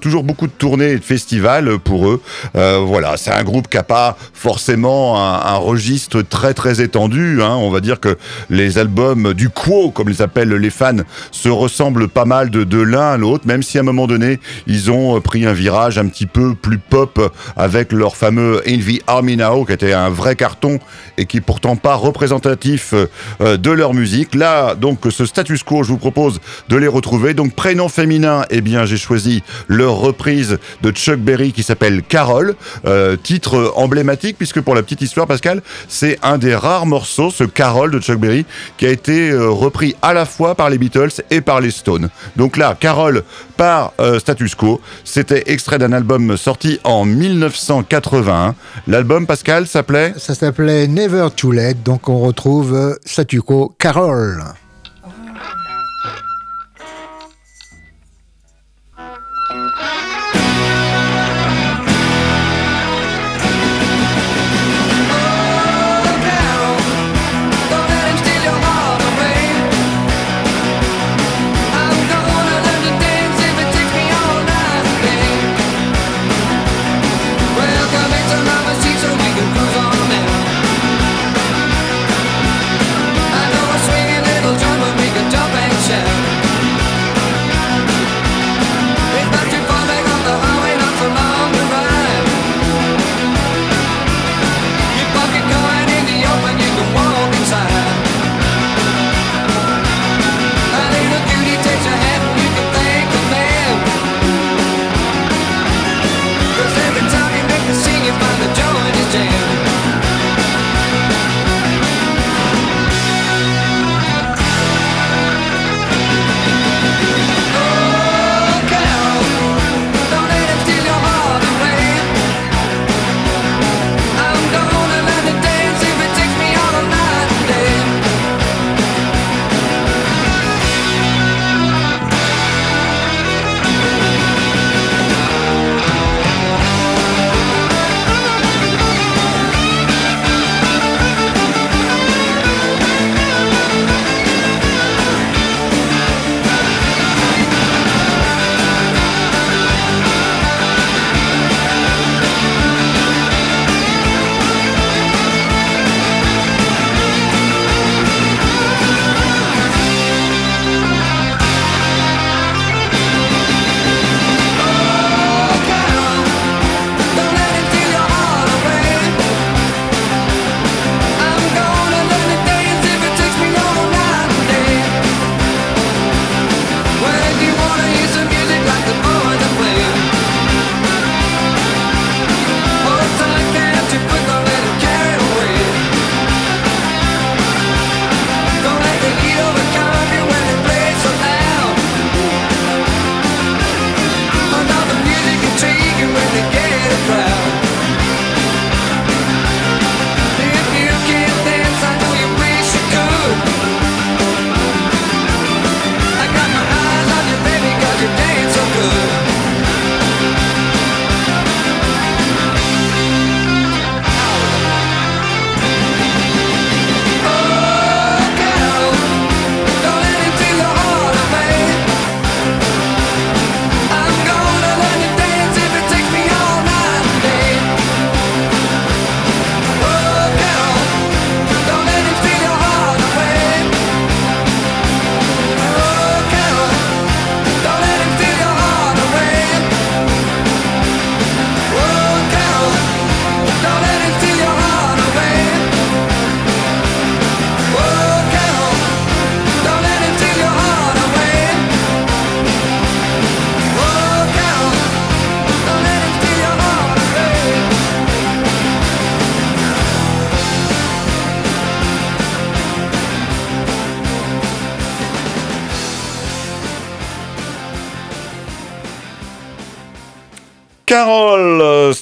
toujours 0.00 0.24
beaucoup 0.24 0.46
de 0.46 0.52
tournées 0.52 0.92
et 0.92 0.98
de 0.98 1.04
festivals 1.04 1.78
pour 1.78 2.08
eux. 2.08 2.20
Voilà, 2.54 3.16
c'est 3.16 3.30
un 3.30 3.42
groupe 3.44 3.68
qui 3.68 3.76
n'a 3.76 3.82
pas 3.82 4.16
forcément 4.32 5.18
un, 5.18 5.54
un, 5.54 5.56
registre 5.56 6.22
très 6.22 6.54
très 6.54 6.80
étendu. 6.80 7.42
Hein. 7.42 7.56
On 7.56 7.70
va 7.70 7.80
dire 7.80 8.00
que 8.00 8.16
les 8.50 8.78
albums 8.78 9.32
du 9.32 9.48
Quo, 9.48 9.90
comme 9.90 10.08
les 10.08 10.22
appellent 10.22 10.54
les 10.54 10.70
fans, 10.70 10.96
se 11.30 11.48
ressemblent 11.48 12.08
pas 12.08 12.24
mal 12.24 12.50
de, 12.50 12.64
de 12.64 12.73
de 12.74 12.80
l'un 12.80 13.12
à 13.12 13.16
l'autre, 13.16 13.46
même 13.46 13.62
si 13.62 13.78
à 13.78 13.82
un 13.82 13.84
moment 13.84 14.08
donné, 14.08 14.40
ils 14.66 14.90
ont 14.90 15.20
pris 15.20 15.46
un 15.46 15.52
virage 15.52 15.96
un 15.96 16.08
petit 16.08 16.26
peu 16.26 16.54
plus 16.54 16.78
pop 16.78 17.32
avec 17.56 17.92
leur 17.92 18.16
fameux 18.16 18.62
Envy 18.68 19.00
Army 19.06 19.36
Now, 19.36 19.64
qui 19.64 19.72
était 19.72 19.92
un 19.92 20.10
vrai 20.10 20.34
carton 20.34 20.80
et 21.16 21.26
qui 21.26 21.40
pourtant 21.40 21.76
pas 21.76 21.94
représentatif 21.94 22.92
euh, 23.40 23.56
de 23.56 23.70
leur 23.70 23.94
musique. 23.94 24.34
Là, 24.34 24.74
donc, 24.74 24.98
ce 25.08 25.24
status 25.24 25.62
quo, 25.62 25.84
je 25.84 25.90
vous 25.90 25.98
propose 25.98 26.40
de 26.68 26.76
les 26.76 26.88
retrouver. 26.88 27.32
Donc, 27.32 27.54
prénom 27.54 27.88
féminin, 27.88 28.44
eh 28.50 28.60
bien, 28.60 28.86
j'ai 28.86 28.96
choisi 28.96 29.44
leur 29.68 29.94
reprise 29.94 30.58
de 30.82 30.90
Chuck 30.90 31.20
Berry 31.20 31.52
qui 31.52 31.62
s'appelle 31.62 32.02
Carole, 32.02 32.56
euh, 32.86 33.16
titre 33.16 33.72
emblématique, 33.76 34.36
puisque 34.36 34.60
pour 34.60 34.74
la 34.74 34.82
petite 34.82 35.02
histoire, 35.02 35.28
Pascal, 35.28 35.62
c'est 35.86 36.18
un 36.22 36.38
des 36.38 36.56
rares 36.56 36.86
morceaux, 36.86 37.30
ce 37.30 37.44
Carole 37.44 37.92
de 37.92 38.00
Chuck 38.00 38.18
Berry, 38.18 38.44
qui 38.78 38.86
a 38.86 38.90
été 38.90 39.30
euh, 39.30 39.48
repris 39.48 39.94
à 40.02 40.12
la 40.12 40.26
fois 40.26 40.56
par 40.56 40.70
les 40.70 40.78
Beatles 40.78 41.22
et 41.30 41.40
par 41.40 41.60
les 41.60 41.70
Stones. 41.70 42.08
Donc 42.36 42.56
là, 42.56 42.63
là, 42.64 42.74
Carole 42.78 43.22
par 43.56 43.92
euh, 44.00 44.18
Status 44.18 44.54
Quo. 44.54 44.80
C'était 45.04 45.44
extrait 45.46 45.78
d'un 45.78 45.92
album 45.92 46.36
sorti 46.36 46.80
en 46.84 47.04
1981. 47.04 48.54
L'album, 48.86 49.26
Pascal, 49.26 49.66
s'appelait 49.66 50.14
Ça 50.16 50.34
s'appelait 50.34 50.86
Never 50.86 51.28
Too 51.36 51.52
Late. 51.52 51.82
Donc 51.82 52.08
on 52.08 52.20
retrouve 52.20 52.74
euh, 52.74 52.94
Status 53.04 53.40
Quo, 53.40 53.74
Carole. 53.78 54.42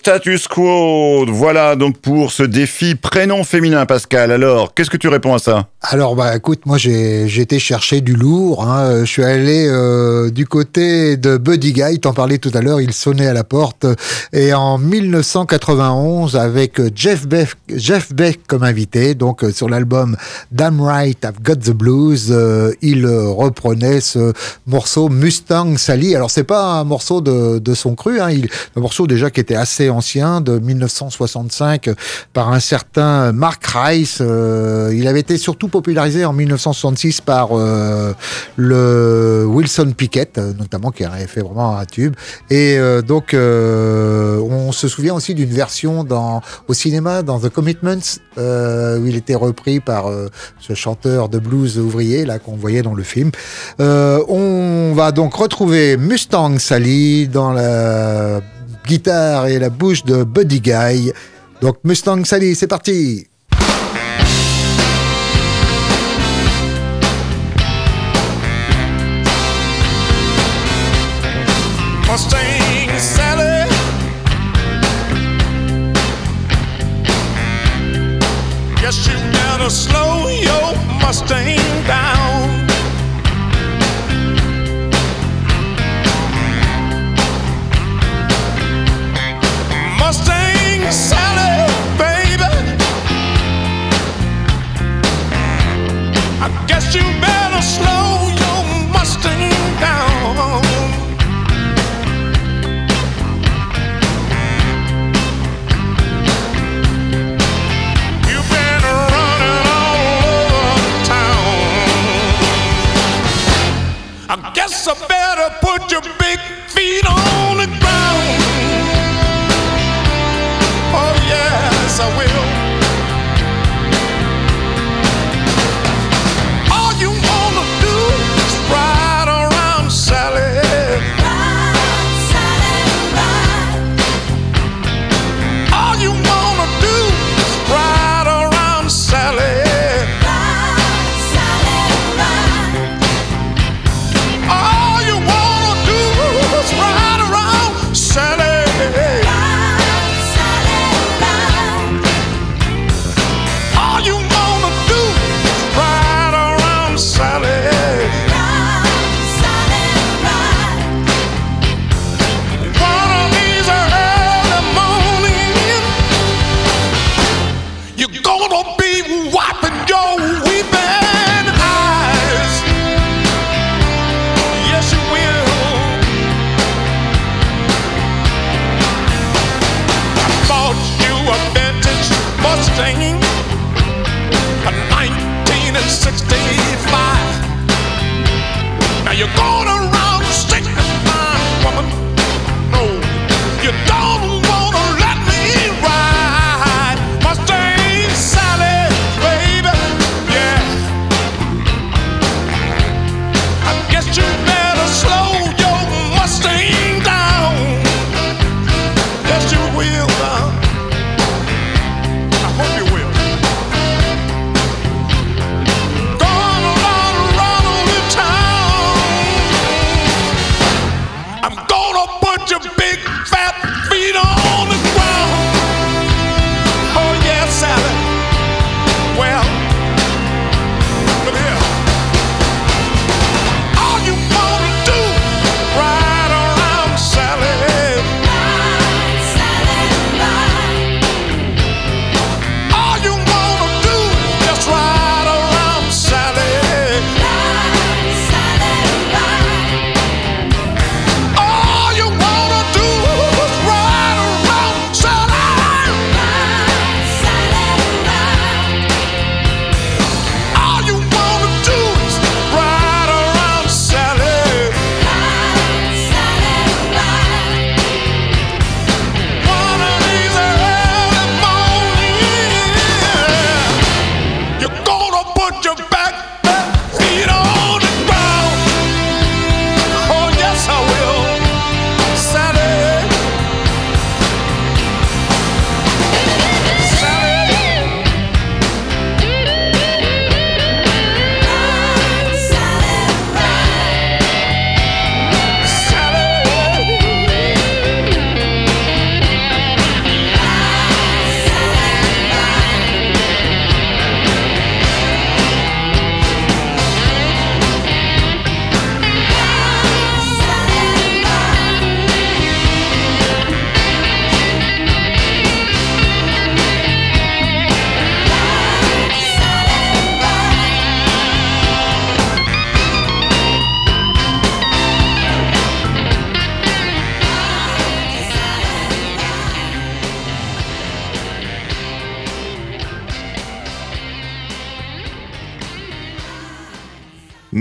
Status 0.07 0.49
quo. 0.49 1.25
Voilà 1.29 1.77
donc 1.77 1.97
pour 1.99 2.33
ce 2.33 2.43
défi 2.43 2.97
prénom 2.97 3.45
féminin, 3.45 3.87
Pascal. 3.87 4.33
Alors, 4.33 4.75
qu'est-ce 4.75 4.91
que 4.91 4.97
tu 4.97 5.07
réponds 5.07 5.33
à 5.35 5.39
ça? 5.39 5.69
Alors, 5.81 6.17
bah 6.17 6.35
écoute, 6.35 6.67
moi 6.67 6.77
j'ai 6.77 7.27
été 7.41 7.61
chercher 7.61 8.01
du 8.01 8.15
lourd. 8.17 8.65
hein. 8.67 9.01
Je 9.01 9.05
suis 9.05 9.23
allé 9.23 9.69
euh, 9.69 10.31
du 10.31 10.45
côté 10.45 11.17
de 11.17 11.37
Buddy 11.37 11.73
Guy. 11.73 12.01
T'en 12.01 12.13
parlais 12.13 12.39
tout 12.39 12.51
à 12.53 12.63
l'heure. 12.63 12.81
Il 12.81 12.93
sonnait 12.93 13.29
à 13.29 13.33
la 13.33 13.45
porte. 13.45 13.87
Et 14.33 14.53
en 14.53 14.77
1991, 14.77 16.35
avec 16.37 16.81
Jeff 16.97 17.29
Beck, 17.29 17.51
Jeff 17.73 18.13
Beck 18.13 18.41
comme 18.49 18.65
invité, 18.65 19.15
donc 19.15 19.45
euh, 19.45 19.53
sur 19.53 19.69
l'album 19.69 20.17
Damn 20.51 20.81
Right 20.81 21.25
I've 21.25 21.41
Got 21.45 21.61
the 21.71 21.71
Blues, 21.71 22.27
euh, 22.33 22.73
il 22.83 23.07
euh, 23.07 23.29
reprenait 23.29 24.01
ce 24.01 24.33
morceau 24.67 25.09
Mustang 25.09 25.77
Sally. 25.77 26.17
Alors 26.17 26.33
c'est 26.33 26.43
pas 26.43 26.65
un 26.81 26.85
morceau 26.85 27.21
de, 27.21 27.61
de 27.61 27.75
son 27.75 27.95
cru, 27.95 28.21
hein. 28.21 28.31
un 28.77 28.81
morceau 28.81 29.07
déjà 29.07 29.31
qui 29.31 29.39
était 29.39 29.55
assez 29.55 29.92
ancien, 29.93 30.41
de 30.41 30.59
1965, 30.59 31.89
euh, 31.89 31.95
par 32.33 32.53
un 32.53 32.61
certain 32.61 33.33
Mark 33.33 33.65
Rice. 33.67 34.19
Euh, 34.21 34.93
il 34.95 35.07
avait 35.07 35.21
été 35.21 35.37
surtout 35.37 35.69
popularisé 35.69 36.25
en 36.25 36.33
1966 36.33 37.21
par 37.21 37.51
euh, 37.53 38.13
le 38.57 39.45
Wilson 39.49 39.93
Pickett, 39.97 40.39
euh, 40.39 40.53
notamment, 40.59 40.91
qui 40.91 41.05
avait 41.05 41.27
fait 41.27 41.41
vraiment 41.41 41.77
un 41.77 41.85
tube. 41.85 42.15
Et 42.51 42.79
donc, 43.07 43.35
on 43.35 44.73
se 44.73 44.89
souvient 44.89 45.15
aussi 45.15 45.35
d'une 45.35 45.51
version 45.51 46.05
dans, 46.05 46.41
au 46.69 46.75
cinéma, 46.75 47.23
dans 47.23 47.39
The 47.39 47.49
Commitments, 47.49 48.21
où 48.37 49.07
il 49.07 49.17
était 49.17 49.35
repris 49.35 49.81
par 49.81 50.11
ce 50.59 50.75
chanteur 50.75 51.29
de 51.29 51.39
blues 51.39 51.79
ouvrier, 51.79 52.25
là, 52.25 52.39
qu'on 52.39 52.57
voyait 52.57 52.83
dans 52.83 52.95
le 52.95 53.03
film. 53.03 53.31
On 53.79 54.93
va 54.95 55.13
donc 55.13 55.35
retrouver 55.35 55.97
Mustang 55.97 56.59
Sally 56.59 57.29
dans 57.29 57.53
la 57.53 58.41
guitare 58.87 59.49
et 59.49 59.59
la 59.59 59.71
bouche 59.71 60.05
de 60.05 60.25
Buddy 60.25 60.61
Guy. 60.61 61.13
Donc 61.61 61.79
Mustang 61.85 62.25
Sally, 62.25 62.55
c'est 62.55 62.67
parti 62.67 63.27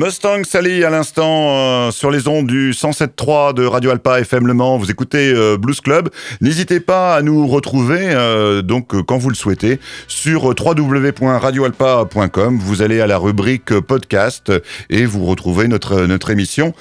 Mustang 0.01 0.43
Sally 0.43 0.83
à 0.83 0.89
l'instant 0.89 1.49
euh, 1.49 1.91
sur 1.91 2.09
les 2.09 2.27
ondes 2.27 2.47
du 2.47 2.71
107.3 2.71 3.53
de 3.53 3.63
Radio 3.65 3.91
Alpa 3.91 4.19
FM 4.21 4.47
Le 4.47 4.55
Mans. 4.55 4.79
Vous 4.79 4.89
écoutez 4.89 5.31
euh, 5.31 5.57
Blues 5.59 5.79
Club. 5.79 6.09
N'hésitez 6.41 6.79
pas 6.79 7.15
à 7.15 7.21
nous 7.21 7.45
retrouver 7.45 7.99
euh, 8.01 8.63
donc 8.63 8.99
quand 9.03 9.19
vous 9.19 9.29
le 9.29 9.35
souhaitez 9.35 9.79
sur 10.07 10.55
www.radioalpa.com. 10.59 12.57
Vous 12.59 12.81
allez 12.81 12.99
à 12.99 13.05
la 13.05 13.19
rubrique 13.19 13.79
podcast 13.81 14.51
et 14.89 15.05
vous 15.05 15.23
retrouvez 15.23 15.67
notre 15.67 16.31
émission 16.31 16.73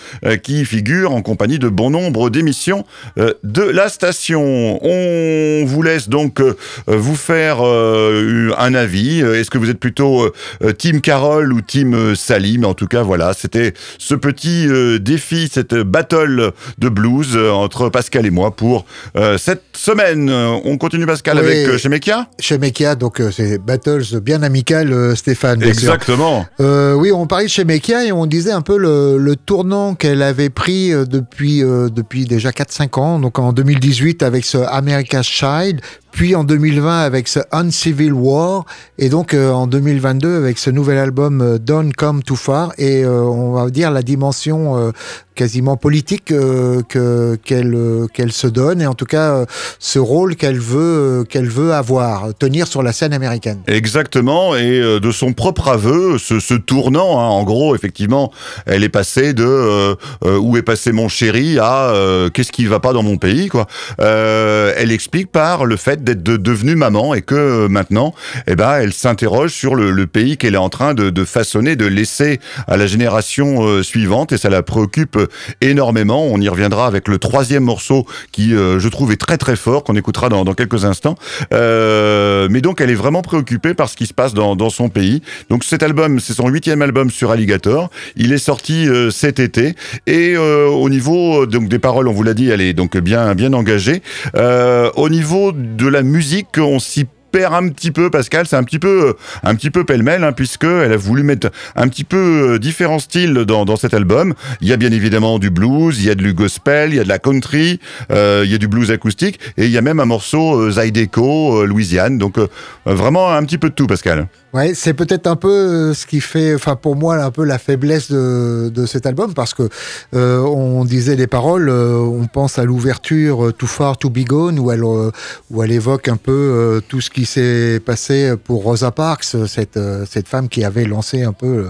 qui 0.43 0.65
figure 0.65 1.13
en 1.13 1.21
compagnie 1.21 1.59
de 1.59 1.69
bon 1.69 1.91
nombre 1.91 2.31
d'émissions 2.31 2.87
de 3.19 3.63
la 3.63 3.91
station. 3.91 4.79
On 4.83 5.67
vous 5.67 5.83
laisse 5.83 6.09
donc 6.09 6.41
vous 6.87 7.17
faire 7.17 7.61
un 7.61 8.75
avis. 8.75 9.21
Est-ce 9.21 9.51
que 9.51 9.59
vous 9.59 9.69
êtes 9.69 9.81
plutôt 9.81 10.33
Team 10.79 11.03
Carole 11.03 11.53
ou 11.53 11.61
Team 11.61 12.15
Sally? 12.15 12.65
En 12.65 12.73
tout 12.75 12.87
cas 12.87 13.03
voilà, 13.11 13.33
c'était 13.35 13.75
ce 13.99 14.15
petit 14.15 14.69
euh, 14.69 15.01
défi, 15.01 15.51
cette 15.53 15.75
battle 15.75 16.53
de 16.79 16.89
blues 16.89 17.33
euh, 17.35 17.51
entre 17.51 17.89
Pascal 17.89 18.25
et 18.25 18.31
moi 18.31 18.53
pour 18.53 18.85
euh, 19.17 19.37
cette 19.37 19.65
semaine. 19.73 20.31
On 20.31 20.79
continue 20.79 21.07
Pascal 21.07 21.39
avec 21.39 21.77
Shemekia 21.77 22.29
Shemekia, 22.39 22.95
donc 22.95 23.21
c'est 23.33 23.59
battles 23.59 24.21
bien 24.21 24.45
amical 24.45 25.17
Stéphane. 25.17 25.61
Exactement. 25.65 26.47
oui, 26.61 27.11
on 27.11 27.27
parlait 27.27 27.47
de 27.47 27.51
Shemekia 27.51 28.05
et 28.05 28.13
on 28.13 28.27
disait 28.27 28.53
un 28.53 28.61
peu 28.61 28.79
le, 28.79 29.35
tournant 29.35 29.97
qu'elle 29.97 30.23
avait 30.23 30.51
pris 30.51 30.91
depuis, 30.91 31.63
depuis 31.63 32.27
déjà 32.27 32.51
4-5 32.51 33.01
ans, 33.01 33.19
donc 33.19 33.41
en 33.41 33.53
2018 33.53 34.23
avec 34.23 34.45
ce 34.45 34.59
America's 34.59 35.27
Child, 35.27 35.81
puis 36.13 36.35
en 36.35 36.45
2020 36.45 37.01
avec 37.01 37.29
ce 37.29 37.41
Uncivil 37.53 38.13
War, 38.13 38.65
et 38.99 39.09
donc 39.09 39.35
euh, 39.35 39.51
en 39.51 39.67
2022 39.67 40.37
avec 40.37 40.59
ce 40.59 40.71
nouvel 40.71 40.99
album 40.99 41.41
euh, 41.41 41.59
Don't 41.59 41.93
Come 41.97 42.23
Too 42.23 42.37
Far, 42.37 42.73
et 42.79 43.05
euh, 43.05 43.23
on 43.23 43.53
va 43.53 43.71
dire 43.71 43.91
la 43.91 44.03
dimension 44.03 44.93
quasiment 45.41 45.79
politique 45.79 46.33
euh, 46.33 46.83
que 46.87 47.35
qu'elle 47.43 47.75
euh, 47.75 48.07
qu'elle 48.13 48.31
se 48.31 48.47
donne 48.47 48.83
et 48.83 48.87
en 48.87 48.93
tout 48.93 49.07
cas 49.07 49.33
euh, 49.33 49.47
ce 49.79 49.99
rôle 49.99 50.37
qu'elle 50.37 50.59
veut 50.59 51.25
qu'elle 51.27 51.49
veut 51.49 51.73
avoir 51.73 52.35
tenir 52.39 52.67
sur 52.67 52.83
la 52.83 52.93
scène 52.93 53.15
américaine. 53.15 53.61
Exactement 53.67 54.55
et 54.55 55.01
de 55.01 55.11
son 55.11 55.33
propre 55.33 55.69
aveu 55.69 56.19
ce, 56.19 56.41
ce 56.41 56.53
tournant 56.53 57.19
hein, 57.19 57.29
en 57.29 57.43
gros 57.45 57.75
effectivement 57.75 58.31
elle 58.67 58.85
est 58.85 58.91
passée 58.91 59.33
de 59.33 59.97
où 60.27 60.59
est 60.59 60.63
passé 60.63 60.93
mon 60.93 61.09
chéri 61.09 61.59
à 61.59 61.95
qu'est-ce 62.35 62.53
qui 62.53 62.67
va 62.67 62.79
pas 62.79 62.93
dans 62.93 63.03
mon 63.03 63.17
pays 63.17 63.49
quoi. 63.49 63.67
elle 63.99 64.93
explique 64.93 65.33
par 65.33 65.65
le 65.65 65.77
fait 65.77 66.05
d'être 66.05 66.23
devenue 66.23 66.75
maman 66.75 67.15
et 67.15 67.23
que 67.23 67.67
maintenant 67.67 68.13
eh 68.47 68.57
ben 68.57 68.75
elle 68.79 68.93
s'interroge 68.93 69.53
sur 69.53 69.75
le, 69.75 70.07
pays 70.07 70.37
qu'elle 70.37 70.55
est 70.55 70.59
en 70.59 70.69
train 70.69 70.93
de, 70.93 71.09
de 71.09 71.25
façonner 71.25 71.77
de 71.77 71.87
laisser 71.87 72.41
à 72.67 72.77
la 72.77 72.87
génération 72.87 73.83
suivante 73.83 74.33
et 74.33 74.37
ça 74.37 74.51
la 74.51 74.63
préoccupe 74.63 75.17
énormément. 75.61 76.27
On 76.27 76.41
y 76.41 76.49
reviendra 76.49 76.87
avec 76.87 77.09
le 77.09 77.19
troisième 77.19 77.65
morceau 77.65 78.07
qui, 78.33 78.55
euh, 78.55 78.79
je 78.79 78.89
trouve, 78.89 79.13
est 79.13 79.17
très 79.17 79.39
très 79.39 79.57
fort, 79.57 79.85
qu'on 79.85 79.97
écoutera 79.97 80.29
dans, 80.29 80.45
quelques 80.55 80.85
instants. 80.85 81.17
Euh, 81.53 82.49
mais 82.51 82.61
donc, 82.61 82.81
elle 82.81 82.91
est 82.91 82.95
vraiment 82.95 83.23
préoccupée 83.23 83.75
par 83.75 83.89
ce 83.89 83.97
qui 83.97 84.07
se 84.07 84.15
passe 84.15 84.35
dans, 84.35 84.71
son 84.71 84.89
pays. 84.89 85.23
Donc, 85.49 85.65
cet 85.65 85.83
album, 85.83 86.21
c'est 86.21 86.35
son 86.35 86.49
huitième 86.49 86.83
album 86.83 87.11
sur 87.11 87.31
Alligator. 87.31 87.91
Il 88.17 88.33
est 88.33 88.39
sorti 88.39 88.89
euh, 88.89 89.11
cet 89.11 89.39
été 89.41 89.75
et 90.07 90.37
au 90.37 90.89
niveau 90.89 91.47
donc 91.47 91.69
des 91.69 91.79
paroles, 91.79 92.09
on 92.09 92.13
vous 92.13 92.23
l'a 92.23 92.35
dit, 92.35 92.49
elle 92.49 92.61
est 92.61 92.73
donc 92.73 92.97
bien 92.97 93.35
bien 93.35 93.53
engagée. 93.53 94.03
au 94.35 95.09
niveau 95.09 95.53
de 95.53 95.89
la 95.89 96.03
musique, 96.03 96.59
on 96.59 96.79
s'y 96.79 97.07
perd 97.31 97.55
un 97.55 97.69
petit 97.69 97.91
peu, 97.91 98.11
Pascal, 98.11 98.47
c'est 98.47 98.57
un 98.57 98.65
petit 98.65 98.79
peu, 98.79 99.15
un 99.43 99.55
petit 99.55 99.71
peu 99.71 99.85
pêle-mêle, 99.85 100.25
hein, 100.25 100.33
puisque 100.33 100.65
elle 100.65 100.93
a 100.93 100.97
voulu 100.97 101.23
mettre 101.23 101.51
un 101.77 101.89
petit 101.89 102.05
peu 102.05 102.55
euh, 102.55 102.59
différents 102.59 102.99
styles 102.99 103.35
dans, 103.47 103.65
dans 103.65 103.77
cet 103.77 103.95
album. 103.95 104.35
Il 104.61 104.69
y 104.69 104.73
a 104.73 104.77
bien 104.77 104.93
évidemment 104.93 105.39
du 105.39 105.51
blues, 105.51 105.99
il 105.99 106.07
y 106.07 106.11
a 106.11 106.15
du 106.15 106.33
gospel, 106.35 106.91
il 106.91 106.97
y 106.97 107.01
a 107.01 107.05
de 107.05 107.09
la 107.09 107.19
country, 107.19 107.81
euh, 108.11 108.43
il 108.45 108.51
y 108.51 108.55
a 108.55 108.59
du 108.59 108.69
blues 108.69 108.91
acoustique, 108.91 109.39
et 109.57 109.67
il 109.67 109.71
y 109.71 109.79
a 109.79 109.83
même 109.83 110.01
un 110.01 110.07
morceau 110.07 110.61
euh, 110.61 110.71
Zydeco, 110.71 111.63
euh, 111.63 111.67
Louisiane. 111.67 112.19
Donc 112.19 112.37
vraiment 112.85 113.33
un 113.33 113.45
petit 113.45 113.59
peu 113.59 113.71
de 113.71 113.75
tout, 113.75 113.87
Pascal. 113.87 114.27
Ouais, 114.53 114.75
c'est 114.75 114.95
peut-être 114.95 115.27
un 115.27 115.37
peu 115.37 115.95
ce 115.95 116.07
qui 116.07 116.21
fait, 116.21 116.55
enfin 116.55 116.77
pour 116.77 116.97
moi, 116.97 117.17
un 117.17 117.31
peu 117.31 117.45
la 117.45 117.59
faiblesse 117.59 118.11
de, 118.11 118.71
de 118.75 118.87
cet 118.87 119.07
album, 119.07 119.33
parce 119.35 119.55
que 119.55 119.69
on 120.13 120.85
disait 120.85 121.17
les 121.17 121.27
paroles, 121.27 121.71
on 121.71 122.27
pense 122.27 122.59
à 122.59 122.65
l'ouverture 122.65 123.53
Too 123.57 123.67
Far 123.67 123.99
To 123.99 124.11
Be 124.11 124.25
Gone, 124.25 124.59
où 124.59 124.71
elle, 124.71 124.83
où 124.85 125.63
elle 125.63 125.73
évoque 125.73 126.09
un 126.09 126.17
peu 126.17 126.81
tout 126.89 127.01
ce 127.01 127.11
qui 127.11 127.27
s'est 127.27 127.81
passé 127.85 128.35
pour 128.45 128.65
Rosa 128.65 128.91
Parks, 128.91 129.25
cette, 129.47 129.79
cette 130.09 130.29
femme 130.29 130.49
qui 130.49 130.65
avait 130.65 130.85
lancé 130.85 131.23
un 131.23 131.33
peu 131.33 131.67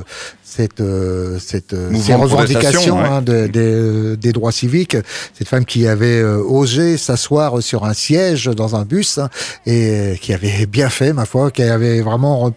cette, 0.50 0.80
euh, 0.80 1.38
cette 1.38 1.74
euh, 1.74 1.94
ces 1.94 2.14
revendications 2.14 2.98
hein, 2.98 3.22
des 3.22 4.32
droits 4.32 4.52
civiques. 4.52 4.96
Cette 5.38 5.48
femme 5.48 5.64
qui 5.64 5.86
avait 5.86 6.20
euh, 6.20 6.42
osé 6.42 6.96
s'asseoir 6.96 7.62
sur 7.62 7.84
un 7.84 7.94
siège 7.94 8.46
dans 8.46 8.74
un 8.74 8.84
bus 8.84 9.18
hein, 9.18 9.28
et 9.66 10.18
qui 10.20 10.32
avait 10.32 10.66
bien 10.66 10.88
fait, 10.88 11.12
ma 11.12 11.24
foi, 11.24 11.50
qui 11.50 11.62
avait 11.62 12.00
vraiment 12.00 12.50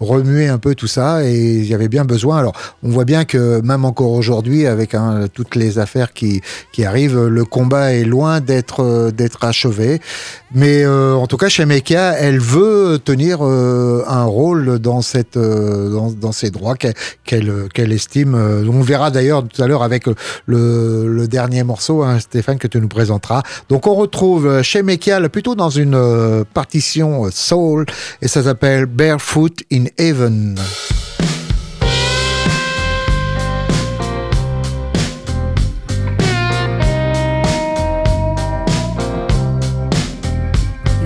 remué 0.00 0.48
un 0.48 0.58
peu 0.58 0.74
tout 0.74 0.86
ça 0.86 1.24
et 1.24 1.34
il 1.34 1.66
y 1.66 1.74
avait 1.74 1.88
bien 1.88 2.04
besoin. 2.04 2.38
Alors, 2.38 2.54
on 2.82 2.90
voit 2.90 3.04
bien 3.04 3.24
que 3.24 3.60
même 3.62 3.84
encore 3.84 4.12
aujourd'hui, 4.12 4.66
avec 4.66 4.94
hein, 4.94 5.26
toutes 5.32 5.54
les 5.56 5.78
affaires 5.78 6.12
qui, 6.12 6.40
qui 6.72 6.84
arrivent, 6.84 7.26
le 7.26 7.44
combat 7.44 7.92
est 7.92 8.04
loin 8.04 8.40
d'être 8.40 9.10
d'être 9.10 9.44
achevé. 9.44 10.00
Mais 10.54 10.86
en 10.86 11.26
tout 11.26 11.36
cas, 11.36 11.48
chez 11.48 11.64
Mekia, 11.64 12.12
elle 12.18 12.38
veut 12.38 12.98
tenir 13.02 13.42
un 13.42 14.24
rôle 14.24 14.78
dans 14.78 15.00
cette 15.00 15.38
dans, 15.38 16.10
dans 16.10 16.32
ces 16.32 16.50
droits 16.50 16.76
qu'elle 16.76 17.68
qu'elle 17.72 17.92
estime. 17.92 18.34
Euh, 18.34 18.64
on 18.68 18.82
verra 18.82 19.10
d'ailleurs 19.10 19.46
tout 19.46 19.62
à 19.62 19.66
l'heure 19.66 19.82
avec 19.82 20.06
le, 20.46 21.26
dernier 21.26 21.62
morceau, 21.62 22.02
hein, 22.02 22.18
Stéphane, 22.18 22.58
que 22.58 22.66
tu 22.66 22.80
nous 22.80 22.88
présenteras. 22.88 23.42
Donc 23.68 23.86
on 23.86 23.94
retrouve 23.94 24.62
chez 24.62 24.82
Mekial 24.82 25.28
plutôt 25.30 25.54
dans 25.54 25.70
une 25.70 25.94
euh, 25.94 26.44
partition 26.52 27.30
soul 27.30 27.86
et 28.20 28.28
ça 28.28 28.42
s'appelle 28.42 28.86
Barefoot 28.86 29.51
in 29.70 29.90
Heaven. 29.98 30.54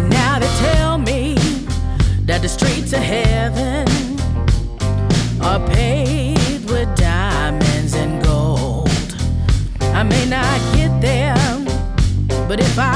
Now 0.09 0.39
they 0.39 0.53
tell 0.59 0.99
me 0.99 1.35
that 2.27 2.41
the 2.43 2.49
streets 2.49 2.93
of 2.93 3.01
heaven 3.01 3.87
are 5.41 5.61
paved 5.69 6.71
with 6.71 6.89
diamonds 6.97 7.95
and 7.95 8.23
gold. 8.23 8.89
I 9.81 10.03
may 10.03 10.27
not 10.27 10.61
get 10.75 11.01
there, 11.01 11.37
but 12.49 12.61
if 12.61 12.79
I 12.79 12.96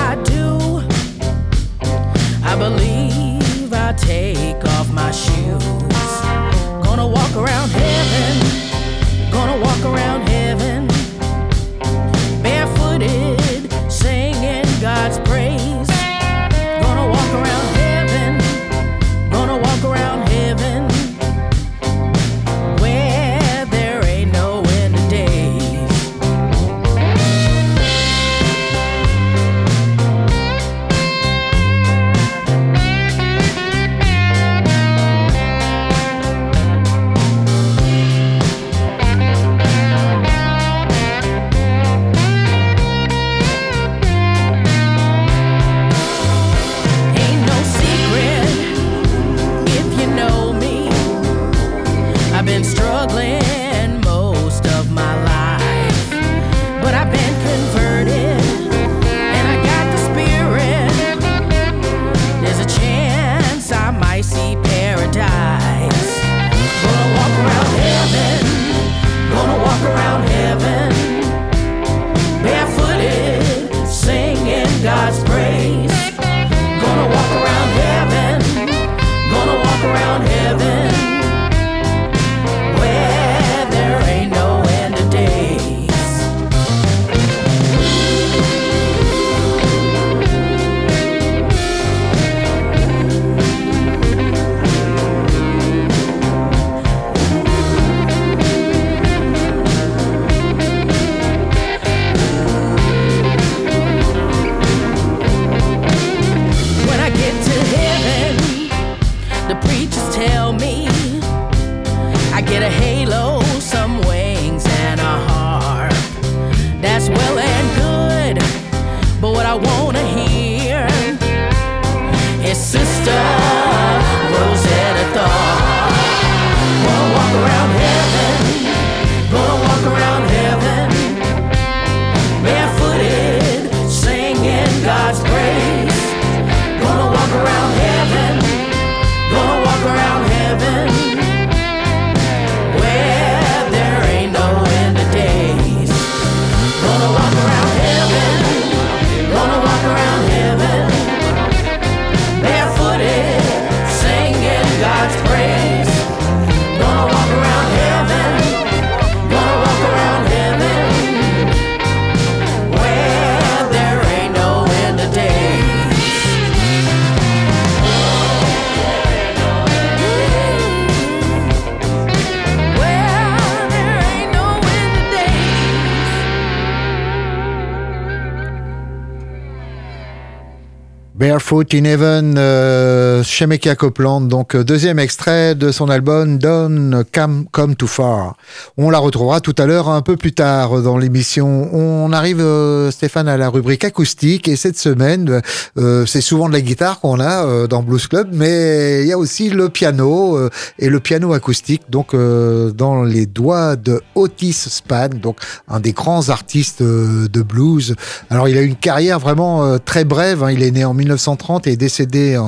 Barefoot 181.31 181.75
in 181.75 181.85
Heaven, 181.85 182.35
euh, 182.39 183.23
Shemeka 183.23 183.77
Copeland, 183.77 184.23
donc 184.23 184.57
euh, 184.57 184.65
deuxième 184.65 184.99
extrait 184.99 185.55
de 185.55 185.71
son 185.71 185.89
album 185.89 186.39
Don't 186.39 187.05
Come, 187.13 187.45
Come 187.53 187.77
Too 187.77 187.87
Far. 187.87 188.35
On 188.77 188.91
la 188.91 188.99
retrouvera 188.99 189.41
tout 189.41 189.55
à 189.57 189.67
l'heure 189.67 189.89
un 189.89 190.03
peu 190.03 190.17
plus 190.17 190.33
tard 190.33 190.83
dans 190.83 190.99
l'émission. 190.99 191.73
On 191.73 192.13
arrive, 192.13 192.41
euh, 192.41 192.91
Stéphane, 192.91 193.29
à 193.29 193.37
la 193.37 193.49
rubrique 193.49 193.85
acoustique 193.85 194.49
et 194.49 194.57
cette 194.57 194.77
semaine, 194.77 195.41
euh, 195.79 196.05
c'est 196.05 196.21
souvent 196.21 196.49
de 196.49 196.53
la 196.53 196.61
guitare 196.61 196.99
qu'on 196.99 197.21
a 197.21 197.47
euh, 197.47 197.67
dans 197.69 197.85
Blues 197.85 198.09
Club, 198.09 198.31
mais 198.33 199.03
il 199.03 199.07
y 199.07 199.13
a 199.13 199.19
aussi 199.19 199.51
le 199.51 199.69
piano 199.69 200.37
et 200.81 200.89
le 200.89 200.99
piano 200.99 201.33
acoustique, 201.33 201.83
donc 201.91 202.13
dans 202.13 203.05
les 203.05 203.27
doigts 203.27 203.77
de 203.77 204.03
Otis 204.17 204.53
Spann, 204.53 205.21
donc 205.21 205.39
un 205.69 205.79
des 205.79 205.93
grands 205.93 206.29
artistes 206.29 206.83
de 206.83 207.43
blues. 207.43 207.95
Alors 208.31 208.49
il 208.49 208.59
a 208.59 208.63
une 208.63 208.75
carrière 208.75 209.21
vraiment 209.21 209.79
très 209.79 210.05
brève, 210.05 210.43
hein. 210.43 210.51
il 210.51 210.63
est 210.63 210.73
né 210.73 210.85
en 210.85 210.95
1930 211.21 211.67
et 211.67 211.73
est 211.73 211.77
décédé 211.77 212.41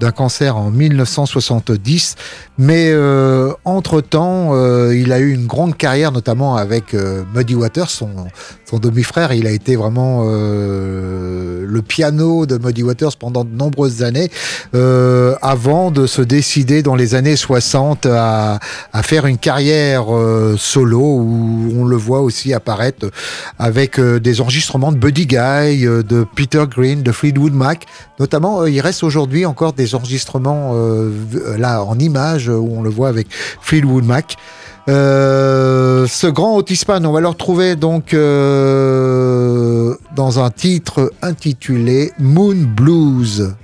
d'un 0.00 0.10
cancer 0.10 0.56
en 0.56 0.70
1970. 0.70 2.16
Mais 2.58 2.90
euh, 2.90 3.52
entre-temps, 3.64 4.50
euh, 4.52 4.94
il 4.96 5.12
a 5.12 5.18
eu 5.18 5.32
une 5.32 5.46
grande 5.46 5.76
carrière, 5.76 6.12
notamment 6.12 6.56
avec 6.56 6.94
euh, 6.94 7.24
Muddy 7.34 7.54
Waters, 7.54 7.88
son, 7.88 8.10
son 8.68 8.78
demi-frère. 8.78 9.32
Il 9.32 9.46
a 9.46 9.50
été 9.50 9.74
vraiment 9.76 10.24
le 10.24 11.82
piano 11.86 12.46
de 12.46 12.58
Muddy 12.58 12.82
Waters 12.82 13.16
pendant 13.16 13.44
de 13.44 13.54
nombreuses 13.54 14.02
années, 14.02 14.30
avant 14.72 15.90
de 15.90 16.06
se 16.06 16.22
décider 16.22 16.82
dans 16.82 16.94
les 16.94 17.14
années 17.14 17.36
60 17.36 18.06
à, 18.06 18.60
à 18.92 19.02
faire 19.02 19.26
une 19.26 19.38
carrière 19.38 20.06
solo, 20.56 21.00
où 21.00 21.72
on 21.76 21.84
le 21.84 21.96
voit 21.96 22.20
aussi 22.20 22.52
apparaître 22.52 23.10
avec 23.58 23.98
des 24.00 24.40
enregistrements 24.40 24.92
de 24.92 24.98
Buddy 24.98 25.26
Guy, 25.26 25.84
de 25.84 26.26
Peter 26.34 26.64
Green, 26.68 27.02
de 27.02 27.12
Fleetwood 27.12 27.54
Mac. 27.54 27.86
Notamment, 28.18 28.66
il 28.66 28.80
reste 28.80 29.02
aujourd'hui 29.02 29.46
encore 29.46 29.72
des 29.72 29.94
enregistrements 29.94 30.74
là 31.58 31.82
en 31.82 31.98
images 31.98 32.48
où 32.48 32.68
on 32.76 32.82
le 32.82 32.90
voit 32.90 33.08
avec 33.08 33.26
Fleetwood 33.30 34.04
Mac. 34.04 34.36
Euh, 34.88 36.06
ce 36.08 36.26
grand 36.26 36.56
Otisman, 36.56 37.06
on 37.06 37.12
va 37.12 37.20
le 37.20 37.28
retrouver 37.28 37.76
donc 37.76 38.14
euh, 38.14 39.94
dans 40.16 40.40
un 40.40 40.50
titre 40.50 41.12
intitulé 41.22 42.10
Moon 42.18 42.56
Blues. 42.56 43.54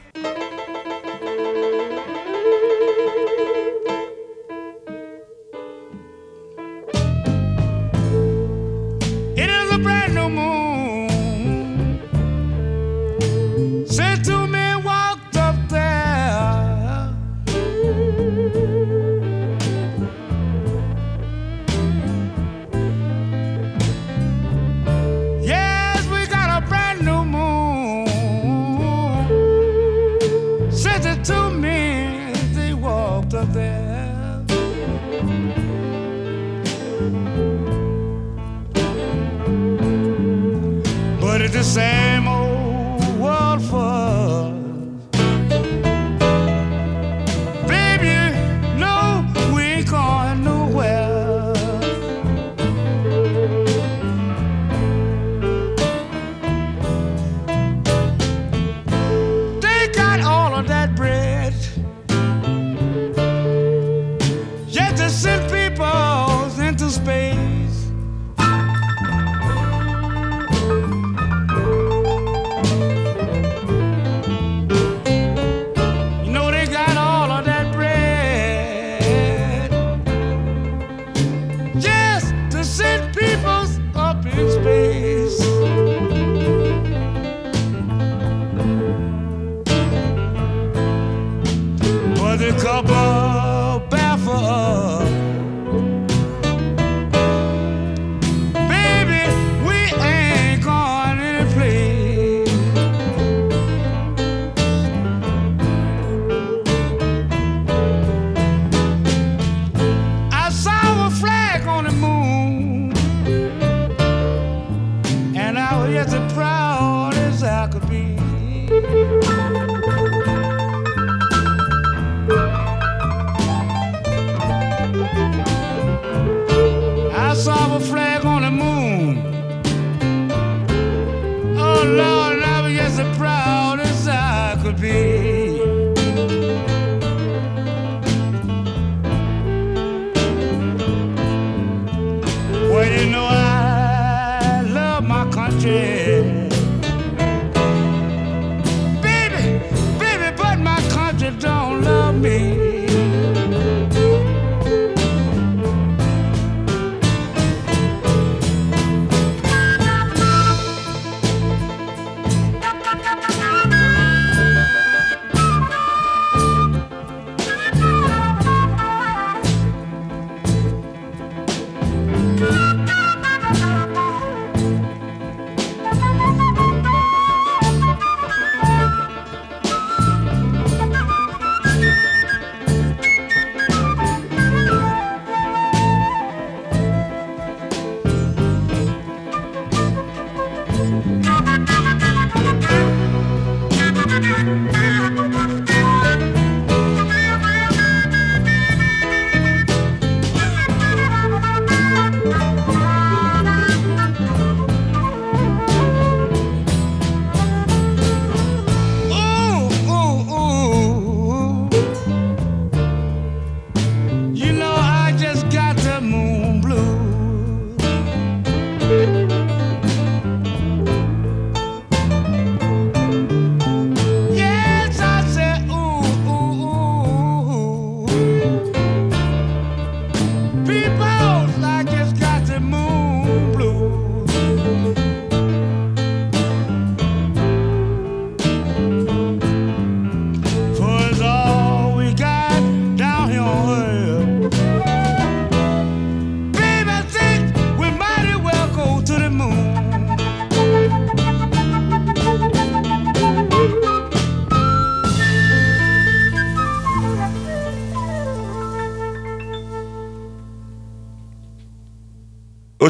And 115.49 115.59
I 115.59 115.83
was 115.83 115.95
just 115.95 116.15
as 116.15 116.33
proud 116.35 117.15
as 117.15 117.43
I 117.43 117.69
could 117.69 117.89
be. 117.89 118.28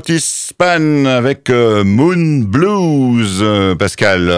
Otis 0.09 0.38
Span 0.61 1.05
avec 1.05 1.51
euh, 1.51 1.85
Moon 1.85 2.41
Blues, 2.45 3.39
euh, 3.43 3.77
Pascal. 3.77 4.35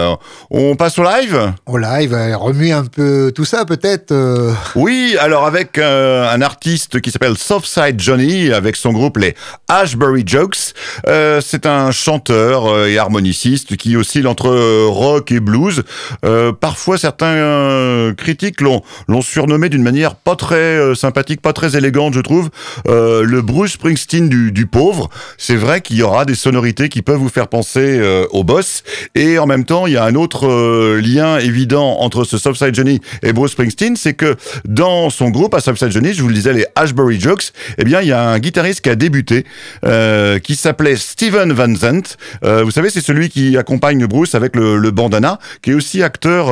On 0.51 0.75
passe 0.75 0.99
au 0.99 1.03
live? 1.03 1.51
Au 1.65 1.79
live, 1.79 2.13
euh, 2.13 2.37
remue 2.37 2.71
un 2.71 2.85
peu 2.85 3.31
tout 3.33 3.43
ça 3.43 3.65
peut-être. 3.65 4.11
euh, 4.11 4.53
Oui, 4.75 5.15
alors 5.19 5.47
avec 5.47 5.79
euh, 5.79 6.31
un 6.31 6.43
artiste 6.43 7.01
qui 7.01 7.09
s'appelle 7.09 7.37
Softside 7.37 7.99
Johnny, 7.99 8.51
avec 8.51 8.75
son 8.75 8.91
groupe 8.93 9.17
les 9.17 9.33
Ashbury 9.67 10.21
Jokes. 10.23 10.75
Euh, 11.07 11.41
c'est 11.43 11.65
un 11.65 11.89
chanteur 11.89 12.67
euh, 12.67 12.85
et 12.85 12.99
harmoniciste 12.99 13.75
qui 13.75 13.95
oscille 13.97 14.27
entre 14.27 14.49
euh, 14.49 14.85
rock 14.89 15.31
et 15.31 15.39
blues. 15.39 15.81
Euh, 16.23 16.51
parfois, 16.51 16.99
certains 16.99 17.33
euh, 17.33 18.13
critiques 18.13 18.61
l'ont 18.61 18.83
surnommé 19.23 19.69
d'une 19.69 19.81
manière 19.81 20.13
pas 20.13 20.35
très 20.35 20.55
euh, 20.57 20.93
sympathique, 20.93 21.41
pas 21.41 21.53
très 21.53 21.75
élégante, 21.75 22.13
je 22.13 22.21
trouve, 22.21 22.51
euh, 22.87 23.23
le 23.23 23.41
Bruce 23.41 23.71
Springsteen 23.71 24.29
du, 24.29 24.51
du 24.51 24.67
pauvre. 24.67 25.09
C'est 25.39 25.55
vrai 25.55 25.81
qu'il 25.81 25.95
y 25.95 26.03
aura 26.03 26.10
des 26.25 26.35
sonorités 26.35 26.89
qui 26.89 27.01
peuvent 27.01 27.17
vous 27.17 27.29
faire 27.29 27.47
penser 27.47 27.97
euh, 27.99 28.25
au 28.31 28.43
boss. 28.43 28.83
Et 29.15 29.39
en 29.39 29.45
même 29.45 29.65
temps, 29.65 29.87
il 29.87 29.93
y 29.93 29.97
a 29.97 30.03
un 30.03 30.15
autre 30.15 30.47
euh, 30.47 31.01
lien 31.01 31.37
évident 31.37 31.99
entre 31.99 32.23
ce 32.25 32.37
Softside 32.37 32.75
Johnny 32.75 32.99
et 33.23 33.33
Bruce 33.33 33.51
Springsteen, 33.51 33.95
c'est 33.95 34.13
que 34.13 34.35
dans 34.65 35.09
son 35.09 35.29
groupe, 35.29 35.53
à 35.53 35.61
Softside 35.61 35.91
Johnny, 35.91 36.13
je 36.13 36.21
vous 36.21 36.27
le 36.27 36.33
disais, 36.33 36.53
les 36.53 36.65
Ashbury 36.75 37.19
Jokes, 37.19 37.51
eh 37.77 37.83
bien, 37.83 38.01
il 38.01 38.09
y 38.09 38.11
a 38.11 38.29
un 38.29 38.39
guitariste 38.39 38.81
qui 38.81 38.89
a 38.89 38.95
débuté, 38.95 39.45
euh, 39.85 40.39
qui 40.39 40.55
s'appelait 40.55 40.97
Steven 40.97 41.53
Van 41.53 41.73
Zandt. 41.73 42.17
Vous 42.43 42.71
savez, 42.71 42.89
c'est 42.89 43.01
celui 43.01 43.29
qui 43.29 43.57
accompagne 43.57 44.05
Bruce 44.05 44.35
avec 44.35 44.55
le, 44.55 44.91
bandana, 44.91 45.39
qui 45.61 45.71
est 45.71 45.73
aussi 45.73 46.03
acteur 46.03 46.49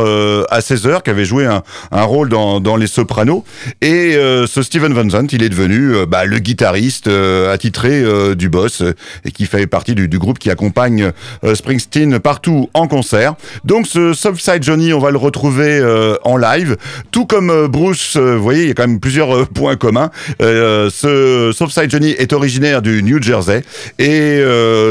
à 0.50 0.62
16 0.62 0.88
heures, 0.88 1.04
qui 1.04 1.10
avait 1.10 1.26
joué 1.26 1.46
un, 1.46 2.04
rôle 2.04 2.30
dans, 2.30 2.76
Les 2.78 2.88
Sopranos. 2.88 3.44
Et 3.82 4.14
ce 4.14 4.62
Steven 4.62 4.94
Van 4.94 5.10
Zandt, 5.10 5.36
il 5.36 5.44
est 5.44 5.50
devenu 5.50 6.06
bah, 6.08 6.26
le 6.26 6.40
guitariste 6.40 7.08
attitré 7.08 8.04
du 8.36 8.50
boss 8.50 8.84
et 9.26 9.32
qui 9.32 9.46
fait 9.50 9.68
partie 9.68 9.96
du, 9.96 10.08
groupe 10.20 10.40
qui 10.40 10.50
accompagne 10.50 11.12
euh, 11.44 11.56
Springsteen 11.56 12.20
partout 12.20 12.70
en 12.74 12.88
concert. 12.88 13.36
Donc 13.64 13.88
ce 13.88 14.14
Softside 14.14 14.64
Johnny, 14.64 14.94
on 14.94 15.00
va 15.00 15.12
le 15.12 15.18
retrouver 15.18 15.80
euh, 15.80 16.16
en 16.24 16.38
live, 16.38 16.78
tout 17.12 17.26
comme 17.26 17.50
euh, 17.50 17.68
Bruce. 17.68 18.18
vous 18.18 18.42
voyez, 18.42 18.64
il 18.64 18.68
y 18.68 18.72
a 18.72 18.74
quand 18.74 18.88
même 18.88 19.00
plusieurs 19.00 19.48
points 19.50 19.76
communs. 19.76 20.12
Ce 20.40 21.52
Softside 21.54 21.90
Johnny 21.90 22.12
est 22.12 22.34
originaire 22.34 22.82
du 22.82 23.02
New 23.02 23.22
Jersey 23.22 23.64
et 23.98 24.42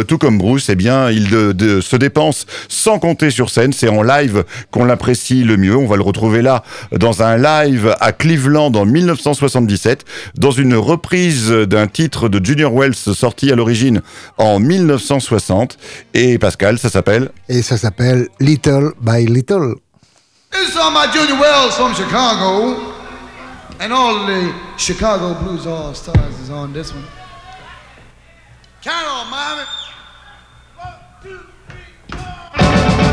tout 0.07 0.19
comme 0.19 0.39
Bruce, 0.39 0.69
eh 0.69 0.75
bien, 0.75 1.11
il 1.11 1.29
se 1.29 1.97
dépense 1.97 2.47
sans 2.69 2.99
compter 2.99 3.31
sur 3.31 3.51
scène. 3.51 3.73
C'est 3.73 3.89
en 3.89 4.03
live 4.03 4.45
qu'on 4.71 4.85
l'apprécie 4.85 5.45
le 5.45 5.57
mieux. 5.57 5.77
On 5.77 5.87
va 5.87 5.97
le 5.97 6.03
retrouver 6.03 6.43
là 6.43 6.65
dans 6.97 7.23
un 7.23 7.37
live 7.37 7.95
à 8.01 8.13
Cleveland 8.13 8.73
en 8.75 8.85
1977, 8.85 10.05
dans 10.37 10.51
une 10.51 10.75
reprise 10.75 11.51
d'un 11.51 11.87
titre 11.87 12.29
de 12.29 12.45
Junior 12.45 12.73
Wells 12.73 12.95
sorti 12.95 13.53
à 13.53 13.57
l'origine 13.57 14.03
en 14.39 14.48
1960. 14.59 15.77
Et 16.15 16.39
Pascal, 16.39 16.79
ça 16.79 16.89
s'appelle 16.89 17.31
et 17.49 17.63
ça 17.63 17.77
s'appelle 17.77 18.29
Little 18.41 18.93
by 19.01 19.27
Little. 19.27 19.75
This 20.51 20.71
is 20.71 20.77
all 20.77 20.91
my 20.91 21.07
Junior 21.13 21.39
Wells 21.39 21.75
from 21.77 21.95
Chicago. 21.95 22.95
And 23.81 23.93
all 23.93 24.27
the 24.27 24.53
Chicago 24.77 25.35
Blues 25.35 25.67
All 25.67 25.95
Stars 25.95 26.41
is 26.43 26.51
on 26.51 26.73
this 26.73 26.93
one. 26.93 27.05
Count 28.83 29.07
on, 29.07 29.31
mommy. 29.31 29.63
One, 30.77 30.95
two, 31.23 31.39
three, 31.69 32.19
four. 32.19 33.08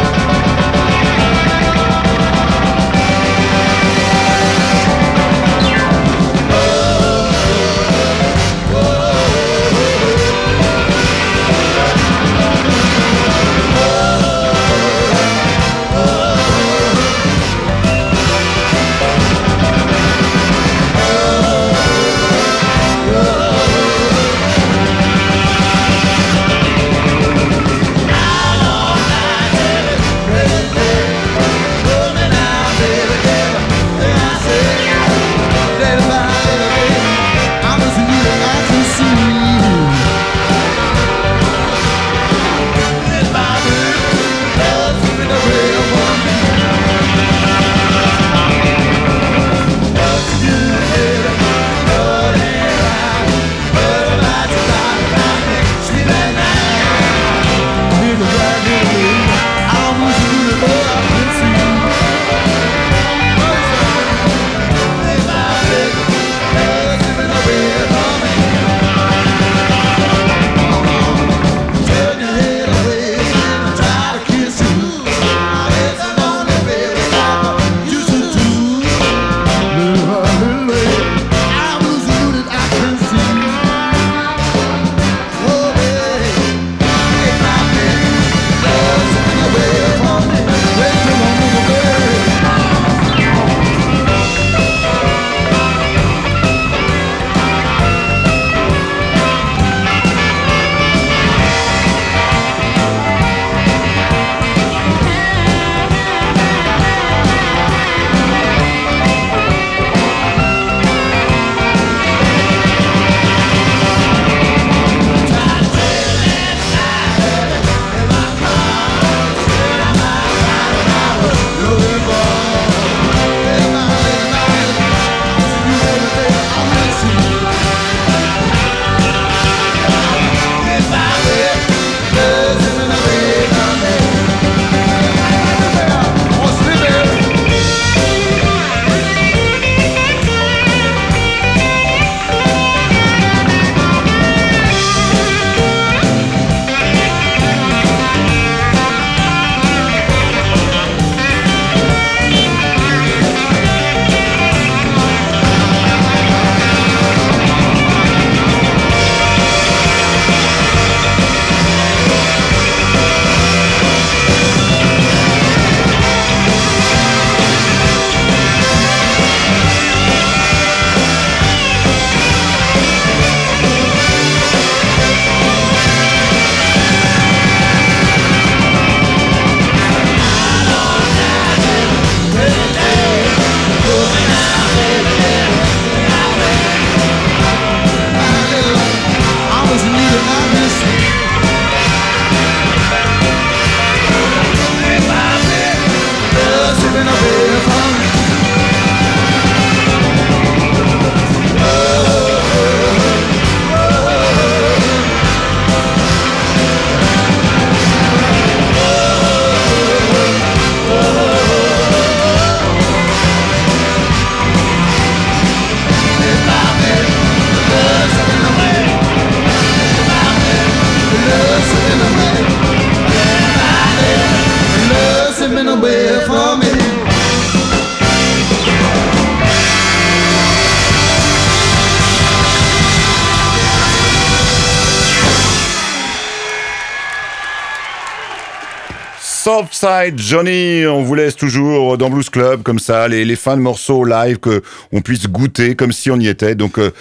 Johnny, 240.16 240.88
on 240.88 241.04
vous 241.04 241.14
laisse 241.14 241.36
toujours 241.36 241.96
dans 241.98 242.10
Blues 242.10 242.30
Club 242.30 242.64
comme 242.64 242.80
ça, 242.80 243.08
les, 243.08 243.36
fins 243.36 243.56
de 243.56 243.62
morceaux 243.62 244.04
live 244.04 244.40
que 244.40 244.64
on 244.92 245.02
puisse 245.02 245.28
goûter 245.28 245.76
comme 245.76 245.92
si 245.92 246.10
on 246.10 246.20
y 246.20 246.28
était. 246.28 246.56
Donc 246.56 246.80
euh, 246.80 246.92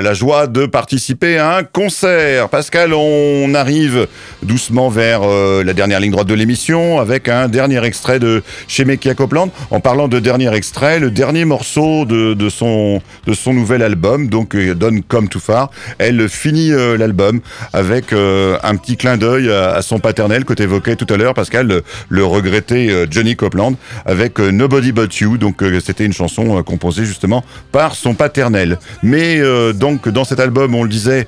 la 0.00 0.14
joie 0.14 0.46
de 0.46 0.66
participer 0.66 1.38
à 1.38 1.56
un 1.56 1.64
concert. 1.64 2.50
Pascal, 2.50 2.94
on 2.94 3.52
arrive 3.54 4.06
doucement 4.44 4.90
vers 4.90 5.22
euh, 5.24 5.64
la 5.64 5.72
dernière 5.72 5.98
ligne 5.98 6.12
droite 6.12 6.28
de 6.28 6.34
l'émission 6.34 7.00
avec 7.00 7.28
un 7.28 7.48
dernier 7.48 7.84
extrait 7.84 8.20
de 8.20 8.44
chez 8.68 8.84
Mekia 8.84 9.14
Copeland. 9.14 9.50
En 9.72 9.80
parlant 9.80 10.06
de 10.06 10.20
dernier 10.20 10.54
extrait, 10.54 11.00
le 11.00 11.10
dernier 11.10 11.44
morceau 11.44 12.04
de, 12.04 12.48
son 12.48 13.02
de 13.26 13.34
son 13.34 13.52
nouvel 13.54 13.82
album, 13.82 14.28
donc 14.28 14.54
euh, 14.54 14.74
Don't 14.74 15.02
Come 15.08 15.28
Too 15.28 15.40
Far, 15.40 15.70
elle 15.98 16.28
finit 16.28 16.70
l'album 16.70 17.40
avec 17.72 18.12
un 18.12 18.76
petit 18.76 18.96
clin 18.96 19.16
d'œil 19.16 19.50
à, 19.50 19.72
à 19.72 19.82
son 19.82 19.98
paternel 19.98 20.44
que 20.44 20.54
tu 20.54 20.62
évoquais 20.62 20.94
tout 20.94 21.12
à 21.12 21.16
l'heure, 21.16 21.34
Pascal 21.34 21.82
le, 22.08 22.24
regretté 22.24 22.90
euh, 22.90 23.06
Johnny 23.10 23.36
Copeland 23.36 23.74
avec 24.04 24.40
euh, 24.40 24.50
Nobody 24.50 24.92
But 24.92 25.16
You. 25.18 25.38
Donc 25.38 25.62
euh, 25.62 25.80
c'était 25.84 26.04
une 26.04 26.12
chanson 26.12 26.62
composée 26.62 27.04
justement 27.04 27.44
par 27.72 27.94
son 27.94 28.14
paternel. 28.14 28.78
Mais 29.02 29.40
donc 29.74 30.08
dans 30.08 30.24
cet 30.24 30.40
album, 30.40 30.74
on 30.74 30.82
le 30.82 30.88
disait, 30.88 31.26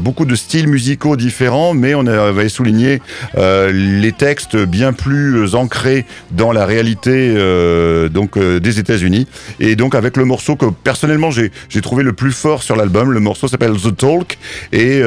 beaucoup 0.00 0.24
de 0.24 0.34
styles 0.34 0.68
musicaux 0.68 1.16
différents, 1.16 1.74
mais 1.74 1.94
on 1.94 2.06
avait 2.06 2.48
souligné 2.48 3.00
les 3.36 4.12
textes 4.12 4.56
bien 4.56 4.92
plus 4.92 5.54
ancrés 5.54 6.04
dans 6.30 6.52
la 6.52 6.66
réalité 6.66 7.34
donc 8.10 8.38
des 8.38 8.78
États-Unis. 8.78 9.26
Et 9.60 9.76
donc 9.76 9.94
avec 9.94 10.16
le 10.16 10.24
morceau 10.24 10.56
que 10.56 10.66
personnellement 10.66 11.30
j'ai 11.30 11.80
trouvé 11.80 12.02
le 12.02 12.12
plus 12.12 12.32
fort 12.32 12.62
sur 12.62 12.76
l'album, 12.76 13.12
le 13.12 13.20
morceau 13.20 13.48
s'appelle 13.48 13.76
The 13.76 13.96
Talk 13.96 14.38
et 14.72 15.02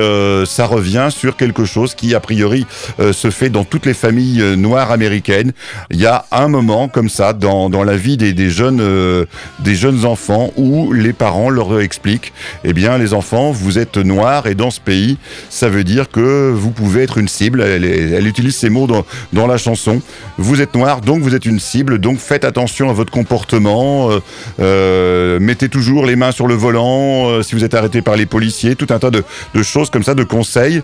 ça 0.45 0.65
revient 0.65 1.09
sur 1.09 1.37
quelque 1.37 1.65
chose 1.65 1.95
qui 1.95 2.15
a 2.15 2.19
priori 2.19 2.65
se 2.99 3.29
fait 3.29 3.49
dans 3.49 3.63
toutes 3.63 3.85
les 3.85 3.93
familles 3.93 4.57
noires 4.67 4.91
américaines. 4.91 5.51
Il 5.91 5.99
y 5.99 6.05
a 6.05 6.25
un 6.31 6.47
moment 6.47 6.87
comme 6.89 7.09
ça 7.09 7.33
dans, 7.33 7.69
dans 7.69 7.83
la 7.83 7.97
vie 7.97 8.17
des, 8.17 8.33
des 8.33 8.49
jeunes 8.49 8.81
euh, 8.81 9.25
des 9.59 9.75
jeunes 9.75 10.05
enfants 10.05 10.51
où 10.57 10.91
les 10.93 11.13
parents 11.13 11.49
leur 11.49 11.79
expliquent 11.79 12.33
eh 12.63 12.73
bien 12.73 12.97
les 12.97 13.13
enfants 13.13 13.51
vous 13.51 13.77
êtes 13.83 13.97
noirs 13.97 14.47
et 14.47 14.55
dans 14.55 14.71
ce 14.71 14.79
pays 14.79 15.17
ça 15.49 15.69
veut 15.69 15.83
dire 15.83 16.09
que 16.09 16.51
vous 16.53 16.71
pouvez 16.71 17.03
être 17.03 17.17
une 17.17 17.27
cible. 17.27 17.61
Elle, 17.61 17.85
elle 17.85 18.27
utilise 18.27 18.55
ces 18.55 18.69
mots 18.69 18.87
dans, 18.87 19.05
dans 19.33 19.47
la 19.47 19.57
chanson. 19.57 20.01
Vous 20.37 20.61
êtes 20.61 20.75
noir 20.75 21.01
donc 21.01 21.21
vous 21.21 21.35
êtes 21.35 21.45
une 21.45 21.59
cible 21.59 21.99
donc 21.99 22.17
faites 22.19 22.45
attention 22.45 22.89
à 22.89 22.93
votre 22.93 23.11
comportement. 23.11 24.11
euh, 24.11 24.19
euh, 24.59 25.39
mettez 25.39 25.69
toujours 25.69 26.05
les 26.05 26.15
mains 26.15 26.31
sur 26.31 26.47
le 26.47 26.55
volant 26.55 27.41
si 27.43 27.55
vous 27.55 27.63
êtes 27.63 27.73
arrêté 27.73 28.01
par 28.01 28.15
les 28.15 28.25
policiers. 28.25 28.75
Tout 28.75 28.87
un 28.89 28.99
tas 28.99 29.11
de, 29.11 29.23
de 29.53 29.63
choses 29.63 29.89
comme 29.89 30.03
ça, 30.03 30.13
de 30.13 30.23
conseils 30.23 30.81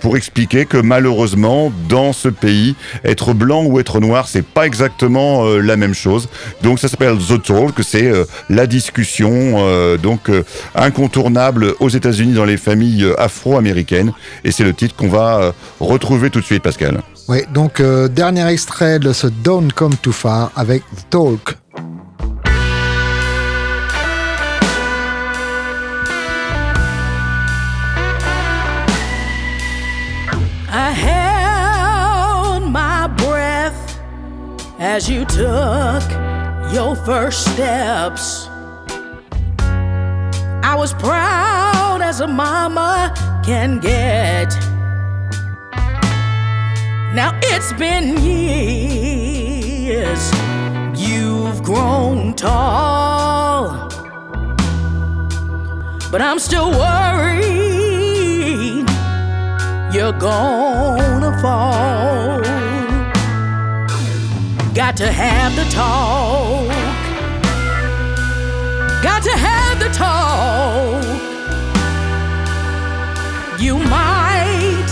pour 0.00 0.16
expliquer 0.16 0.66
que 0.66 0.78
malheureusement 0.78 1.72
dans 1.88 2.12
ce 2.12 2.28
pays, 2.28 2.74
être 3.04 3.23
blanc 3.32 3.64
ou 3.64 3.80
être 3.80 4.00
noir, 4.00 4.28
c'est 4.28 4.44
pas 4.44 4.66
exactement 4.66 5.46
euh, 5.46 5.60
la 5.60 5.76
même 5.76 5.94
chose. 5.94 6.28
Donc 6.62 6.78
ça 6.78 6.88
s'appelle 6.88 7.16
The 7.18 7.42
Talk, 7.42 7.74
c'est 7.82 8.06
euh, 8.06 8.24
la 8.50 8.66
discussion 8.66 9.30
euh, 9.32 9.96
donc 9.96 10.28
euh, 10.28 10.44
incontournable 10.74 11.74
aux 11.80 11.88
États-Unis 11.88 12.34
dans 12.34 12.44
les 12.44 12.56
familles 12.56 13.06
afro-américaines. 13.16 14.12
Et 14.44 14.50
c'est 14.52 14.64
le 14.64 14.74
titre 14.74 14.94
qu'on 14.96 15.08
va 15.08 15.38
euh, 15.38 15.52
retrouver 15.80 16.30
tout 16.30 16.40
de 16.40 16.44
suite, 16.44 16.62
Pascal. 16.62 17.00
Oui, 17.28 17.38
donc 17.54 17.80
euh, 17.80 18.08
dernier 18.08 18.46
extrait 18.48 18.98
de 18.98 19.12
ce 19.12 19.28
Don't 19.28 19.72
Come 19.74 19.96
Too 19.96 20.12
Far 20.12 20.50
avec 20.56 20.82
The 20.82 21.10
Talk. 21.10 21.56
I 30.76 30.92
as 34.84 35.08
you 35.08 35.24
took 35.24 36.02
your 36.70 36.94
first 36.94 37.50
steps. 37.52 38.48
I 40.62 40.74
was 40.76 40.92
proud 40.92 42.02
as 42.02 42.20
a 42.20 42.26
mama 42.26 43.14
can 43.42 43.80
get. 43.80 44.50
Now 47.14 47.32
it's 47.44 47.72
been 47.72 48.22
years, 48.22 50.30
you've 50.94 51.62
grown 51.62 52.34
tall, 52.34 53.88
but 56.12 56.20
I'm 56.20 56.38
still 56.38 56.70
worried 56.70 57.64
you're 59.94 60.12
gonna 60.12 61.38
fall. 61.40 61.83
Got 64.94 65.06
to 65.06 65.12
have 65.12 65.56
the 65.56 65.64
talk. 65.74 66.68
Got 69.02 69.24
to 69.24 69.30
have 69.32 69.80
the 69.80 69.88
talk. 69.88 71.02
You 73.60 73.76
might 73.76 74.86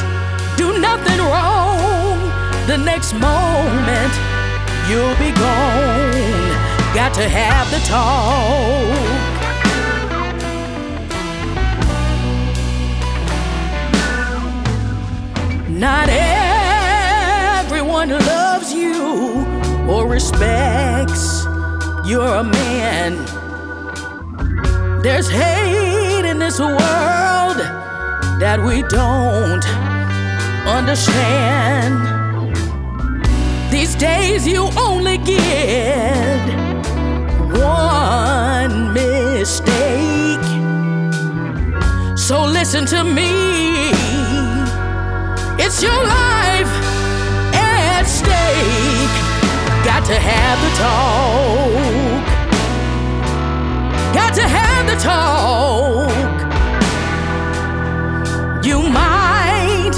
do 0.57 0.81
nothing 0.81 1.21
wrong. 1.21 2.19
The 2.67 2.79
next 2.79 3.13
moment 3.13 4.13
you'll 4.91 5.15
be 5.23 5.31
gone. 5.39 6.51
Got 6.97 7.15
to 7.15 7.29
have 7.29 7.71
the 7.71 7.79
talk. 7.87 8.43
Not 15.69 16.09
everyone 17.61 18.11
loves 18.11 18.42
or 19.93 20.09
respects 20.09 21.45
you're 22.05 22.35
a 22.37 22.43
man. 22.43 23.13
There's 25.03 25.29
hate 25.29 26.25
in 26.25 26.39
this 26.39 26.59
world 26.59 27.59
that 28.41 28.59
we 28.67 28.83
don't 28.85 29.65
understand. 30.67 31.95
These 33.71 33.95
days 33.95 34.49
you 34.49 34.71
only 34.79 35.19
get 35.19 36.43
one 37.53 38.93
mistake. 38.95 40.47
So 42.17 42.45
listen 42.45 42.87
to 42.87 43.05
me. 43.05 43.91
It's 45.65 45.83
your 45.83 46.03
life 46.03 46.73
at 47.55 48.05
stake. 48.05 48.92
Got 50.03 50.15
to 50.15 50.21
have 50.21 50.59
the 50.65 50.71
talk. 50.83 52.27
Got 54.13 54.35
to 54.35 54.43
have 54.43 54.87
the 54.89 54.97
talk. 54.97 56.11
You 58.65 58.83
might 58.83 59.93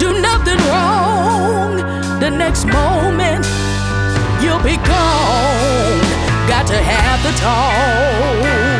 do 0.00 0.22
nothing 0.22 0.56
wrong. 0.68 1.76
The 2.18 2.30
next 2.30 2.64
moment 2.64 3.44
you'll 4.42 4.62
be 4.62 4.78
gone. 4.78 6.00
Got 6.48 6.66
to 6.68 6.78
have 6.78 7.22
the 7.22 7.32
talk. 7.38 8.72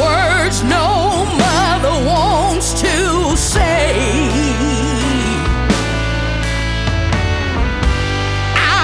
words 0.00 0.62
no 0.64 0.99
say. 3.50 4.30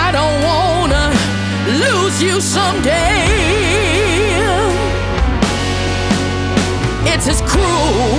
I 0.00 0.10
don't 0.16 0.38
wanna 0.50 1.06
lose 1.84 2.16
you 2.20 2.40
someday. 2.40 3.26
It's 7.12 7.28
as 7.28 7.40
cruel 7.50 8.10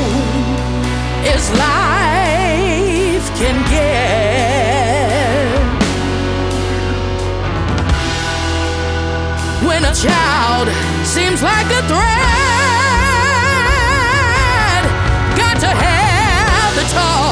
as 1.35 1.43
life 1.67 3.27
can 3.39 3.57
get. 3.75 4.07
When 9.67 9.83
a 9.83 9.93
child 9.93 10.67
seems 11.05 11.41
like 11.43 11.69
a 11.79 11.81
threat, 11.91 12.36
guitar. 16.87 17.26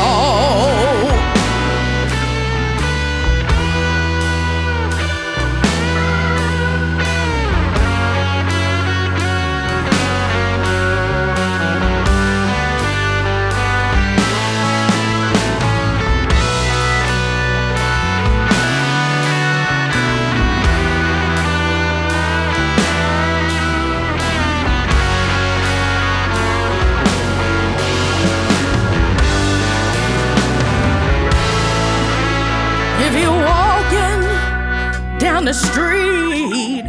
The 35.45 35.53
street 35.53 36.83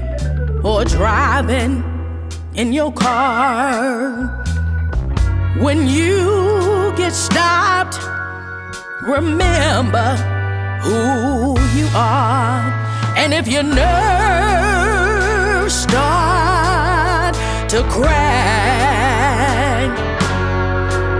or 0.64 0.84
driving 0.84 1.84
in 2.54 2.72
your 2.72 2.90
car. 2.92 4.44
When 5.58 5.86
you 5.86 6.92
get 6.96 7.12
stopped, 7.12 8.00
remember 9.02 10.16
who 10.82 11.60
you 11.76 11.86
are. 11.94 12.72
And 13.16 13.34
if 13.34 13.46
your 13.46 13.62
nerves 13.62 15.74
start 15.74 17.34
to 17.68 17.82
crack, 17.90 19.90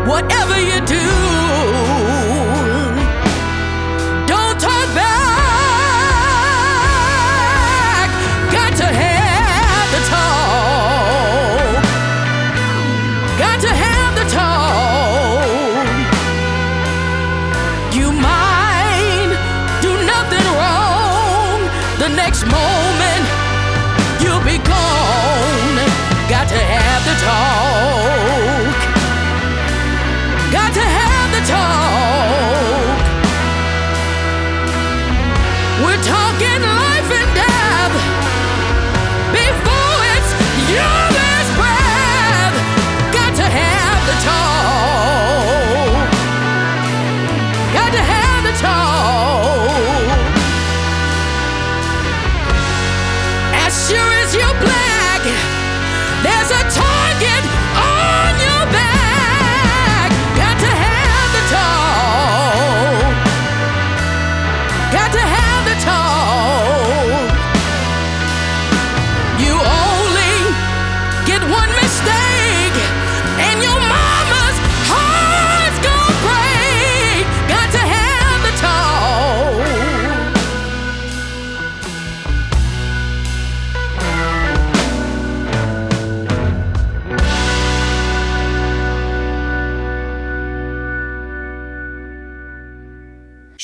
whatever 0.09 0.59
you 0.59 0.81
do, 0.87 1.46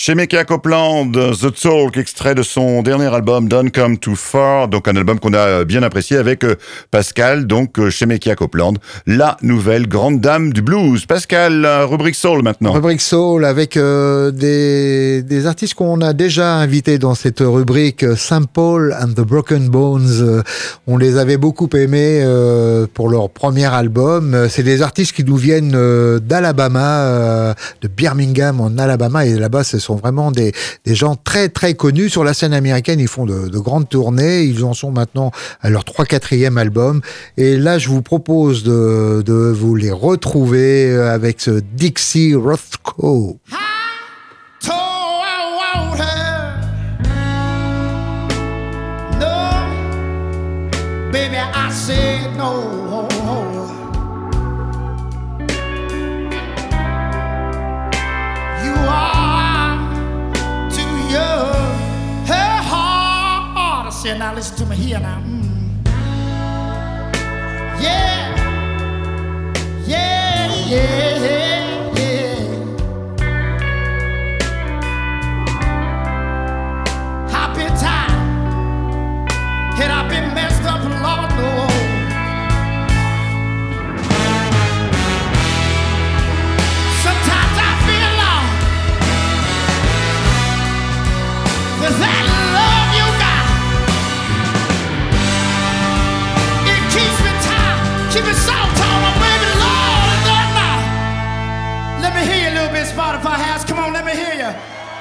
Chez 0.05 0.17
Meka 0.17 0.43
Copeland, 0.43 1.13
The 1.13 1.55
Talk, 1.55 1.97
extrait 1.97 2.35
de 2.35 2.43
son 2.43 2.83
dernier 2.83 3.07
album 3.15 3.49
Don't 3.49 3.71
Come 3.71 3.99
Too 3.99 4.17
Far, 4.17 4.67
donc 4.67 4.89
un 4.89 4.97
album 4.97 5.21
qu'on 5.21 5.33
a 5.33 5.65
bien 5.65 5.85
apprécié 5.85 6.17
avec 6.17 6.43
euh, 6.43 6.57
Pascal, 6.91 7.47
donc 7.47 7.79
euh, 7.79 7.89
chez 7.89 8.07
Meka 8.07 8.35
Copeland, 8.35 8.75
la 9.07 9.37
nouvelle 9.43 9.87
grande 9.87 10.21
dame 10.21 10.53
du 10.53 10.61
blues. 10.61 11.07
Pascal, 11.07 11.65
euh, 11.65 11.87
rubrique 11.87 12.17
soul 12.17 12.43
maintenant. 12.43 12.73
Rubrique 12.73 13.01
Soul 13.01 13.45
avec 13.45 13.77
euh, 13.77 14.33
des, 14.33 15.47
artistes 15.47 15.75
qu'on 15.75 16.01
a 16.01 16.13
déjà 16.15 16.57
invités 16.57 16.99
dans 16.99 17.15
cette 17.15 17.39
rubrique 17.39 18.03
euh, 18.03 18.17
Saint 18.17 18.43
Paul 18.43 18.97
and 19.01 19.13
the 19.13 19.21
Broken 19.21 19.69
Bones. 19.69 20.19
Euh, 20.21 20.43
On 20.89 20.97
les 20.97 21.17
avait 21.17 21.37
beaucoup 21.37 21.69
aimés 21.77 22.23
euh, 22.25 22.89
pour 22.93 23.09
leur 23.09 23.31
premier 23.31 23.67
album. 23.67 24.35
Euh, 24.35 24.49
C'est 24.49 24.65
des 24.65 24.83
artistes 24.83 25.13
qui 25.13 25.23
nous 25.23 25.37
viennent 25.37 25.77
euh, 25.77 26.19
d'Alabama, 26.19 27.05
euh, 27.05 27.55
de 27.83 27.87
Birmingham 27.87 28.61
en 28.61 28.77
Alabama. 28.79 29.27
Et 29.27 29.35
là-bas, 29.35 29.63
ce 29.63 29.79
sont 29.79 29.92
vraiment 29.97 30.31
des, 30.31 30.53
des 30.85 30.95
gens 30.95 31.17
très 31.17 31.49
très 31.49 31.75
connus 31.75 32.11
sur 32.11 32.25
la 32.25 32.35
scène 32.35 32.53
américaine. 32.53 33.01
Ils 33.01 33.09
font 33.09 33.27
de, 33.27 33.49
de 33.49 33.59
grandes 33.59 33.89
tournées. 33.89 34.43
Ils 34.43 34.65
en 34.65 34.75
sont 34.75 34.91
maintenant 34.91 35.31
à 35.61 35.71
leur 35.71 35.85
3 35.85 36.05
4 36.05 36.33
album. 36.57 37.01
Et 37.37 37.57
là, 37.57 37.79
je 37.79 37.89
vous 37.89 38.03
propose 38.03 38.63
de, 38.63 39.23
de 39.25 39.33
vous 39.33 39.75
les 39.75 39.93
retrouver 39.93 40.95
avec 40.97 41.41
ce 41.41 41.51
Dixie 41.51 42.35
Rothko. 42.35 43.39
Baby. 51.13 51.37
I 51.37 51.71
said 51.71 52.37
no. 52.39 53.52
Now 64.23 64.33
listen 64.35 64.57
to 64.57 64.67
me 64.67 64.77
here 64.77 65.01
now. 65.01 65.19
Mm. 65.19 65.85
Yeah, 67.83 68.37
yeah, 69.85 70.55
yeah, 70.55 70.69
yeah. 70.69 71.12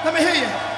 Let 0.04 0.16
me 0.16 0.22
hear 0.22 0.34
you. 0.34 0.71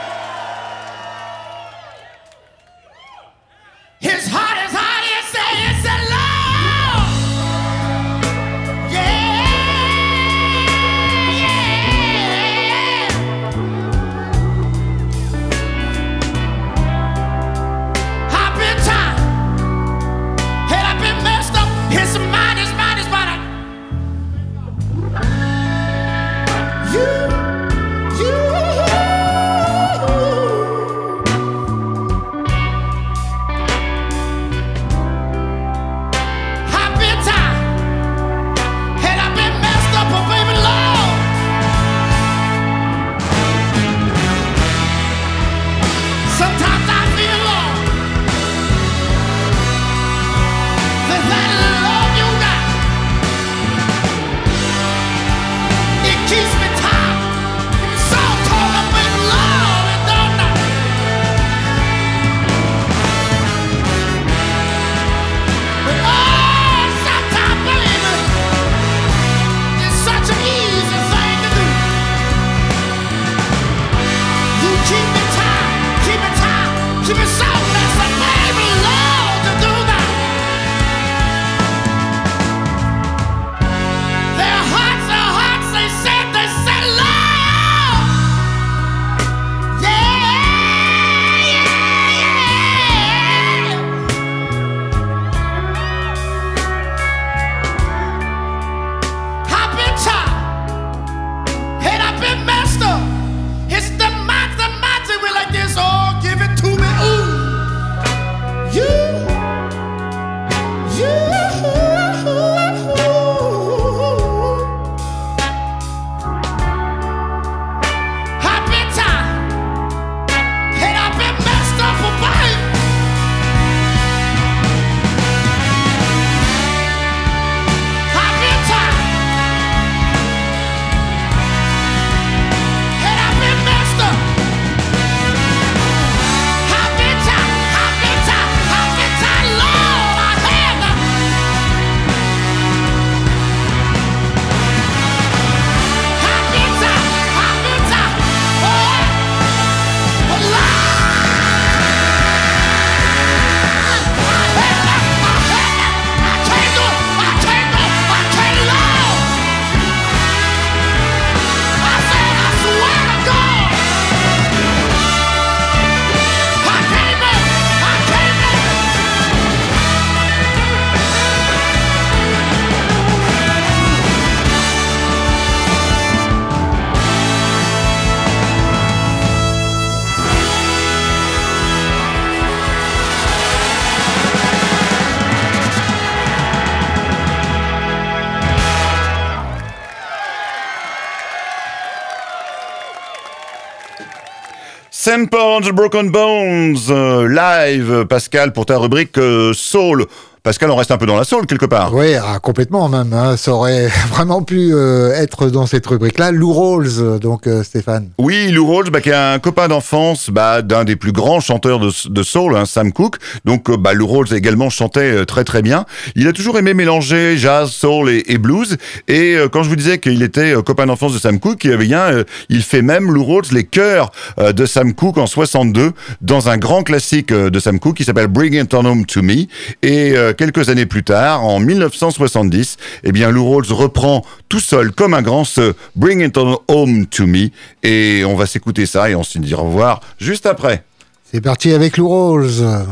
On 195.05 195.59
the 195.59 195.73
Broken 195.73 196.11
Bones, 196.11 196.89
euh, 196.89 197.27
live, 197.27 198.05
Pascal, 198.05 198.53
pour 198.53 198.65
ta 198.65 198.77
rubrique 198.77 199.17
euh, 199.17 199.51
Soul. 199.53 200.05
Pascal, 200.43 200.69
on 200.71 200.75
reste 200.75 200.91
un 200.91 200.97
peu 200.97 201.05
dans 201.05 201.15
la 201.15 201.23
soul 201.23 201.45
quelque 201.45 201.65
part. 201.65 201.93
Oui, 201.95 202.15
ah, 202.15 202.37
complètement 202.39 202.89
même. 202.89 203.13
hein. 203.13 203.37
Ça 203.37 203.53
aurait 203.53 203.87
vraiment 204.09 204.41
pu 204.43 204.73
euh, 204.73 205.13
être 205.13 205.49
dans 205.49 205.65
cette 205.65 205.87
rubrique-là. 205.87 206.31
Lou 206.33 206.51
Rawls, 206.51 207.17
donc 207.21 207.47
euh, 207.47 207.63
Stéphane. 207.63 208.09
Oui, 208.17 208.51
Lou 208.51 208.67
Rawls, 208.67 208.89
bah, 208.89 208.99
qui 208.99 209.07
est 209.07 209.13
un 209.13 209.39
copain 209.39 209.69
d'enfance 209.69 210.29
bah, 210.29 210.61
d'un 210.61 210.83
des 210.83 210.97
plus 210.97 211.13
grands 211.13 211.39
chanteurs 211.39 211.79
de, 211.79 211.89
de 212.09 212.23
soul, 212.23 212.57
hein, 212.57 212.65
Sam 212.65 212.91
Cooke. 212.91 213.19
Donc, 213.45 213.69
euh, 213.69 213.77
bah, 213.77 213.93
Lou 213.93 214.05
Rawls 214.05 214.33
également 214.33 214.69
chantait 214.69 215.25
très 215.25 215.45
très 215.45 215.61
bien. 215.61 215.85
Il 216.17 216.27
a 216.27 216.33
toujours 216.33 216.57
aimé 216.59 216.73
mélanger 216.73 217.37
jazz, 217.37 217.69
soul 217.69 218.09
et, 218.09 218.25
et 218.27 218.37
blues. 218.37 218.75
Et 219.07 219.37
quand 219.49 219.63
je 219.63 219.69
vous 219.69 219.77
disais 219.77 219.99
qu'il 219.99 220.21
était 220.23 220.55
copain 220.65 220.87
d'enfance 220.87 221.13
de 221.13 221.19
Sam 221.19 221.39
Cooke, 221.39 221.63
il, 221.63 221.77
bien, 221.77 222.25
il 222.49 222.63
fait 222.63 222.81
même 222.81 223.09
Lou 223.13 223.23
Rawls 223.23 223.45
les 223.53 223.63
chœurs 223.63 224.11
de 224.41 224.65
Sam 224.65 224.93
Cooke 224.93 225.19
en 225.19 225.25
62 225.25 225.93
dans 226.19 226.49
un 226.49 226.57
grand 226.57 226.83
classique 226.83 227.31
de 227.31 227.59
Sam 227.61 227.79
Cooke 227.79 227.95
qui 227.95 228.03
s'appelle 228.03 228.27
Bring 228.27 228.55
It 228.55 228.73
On 228.73 228.83
Home 228.83 229.05
to 229.05 229.21
Me. 229.21 229.45
Et 229.81 230.13
quelques 230.33 230.69
années 230.69 230.85
plus 230.85 231.03
tard, 231.03 231.43
en 231.43 231.59
1970, 231.59 232.77
eh 233.03 233.11
bien, 233.11 233.31
Lou 233.31 233.45
Rawls 233.45 233.71
reprend 233.71 234.25
tout 234.49 234.59
seul 234.59 234.91
comme 234.91 235.13
un 235.13 235.21
grand 235.21 235.43
ce 235.43 235.73
Bring 235.95 236.21
It 236.21 236.37
On 236.37 236.59
Home 236.67 237.07
to 237.07 237.25
Me. 237.25 237.49
Et 237.83 238.23
on 238.25 238.35
va 238.35 238.45
s'écouter 238.45 238.85
ça 238.85 239.09
et 239.09 239.15
on 239.15 239.23
se 239.23 239.39
dit 239.39 239.53
au 239.53 239.63
revoir 239.63 240.01
juste 240.19 240.45
après. 240.45 240.83
C'est 241.23 241.41
parti 241.41 241.71
avec 241.71 241.97
Lou 241.97 242.09
Rawls. 242.09 242.85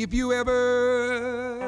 If 0.00 0.14
you 0.14 0.32
ever 0.32 1.58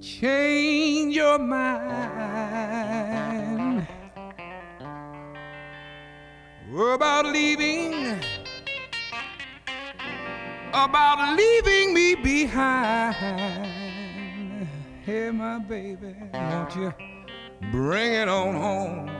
change 0.00 1.14
your 1.14 1.38
mind 1.38 3.07
about 6.76 7.26
leaving, 7.26 8.20
about 10.72 11.36
leaving 11.36 11.94
me 11.94 12.14
behind, 12.14 13.16
hey, 15.04 15.30
my 15.30 15.58
baby, 15.58 16.14
won't 16.32 16.76
you 16.76 16.92
bring 17.72 18.12
it 18.12 18.28
on 18.28 18.54
home? 18.54 19.10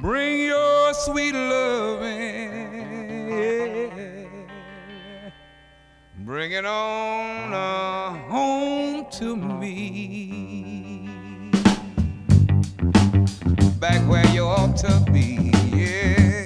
Bring 0.00 0.46
your 0.46 0.94
sweet 0.94 1.34
loving. 1.34 2.80
yeah. 3.28 4.20
Bring 6.18 6.52
it 6.52 6.64
on 6.64 7.52
uh, 7.52 8.12
home 8.28 9.06
to 9.12 9.36
me. 9.36 10.79
Back 13.80 14.06
where 14.10 14.26
you 14.34 14.44
ought 14.44 14.76
to 14.76 15.00
be. 15.10 15.52
Yeah. 15.74 16.42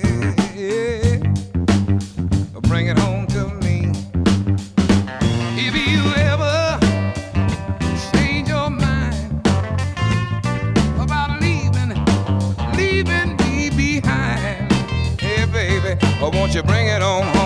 Bring 2.63 2.87
it 2.87 2.97
home 2.97 3.27
to 3.27 3.49
me. 3.57 3.91
If 5.57 5.75
you 5.75 6.15
ever 6.15 6.79
change 8.13 8.49
your 8.49 8.71
mind 8.71 9.41
about 11.01 11.41
leaving, 11.41 11.93
leaving 12.77 13.37
me 13.39 13.69
behind. 13.71 14.73
Hey, 15.21 15.45
baby, 15.47 15.99
won't 16.21 16.55
you 16.55 16.63
bring 16.63 16.87
it 16.87 17.03
on 17.03 17.25
home? 17.37 17.44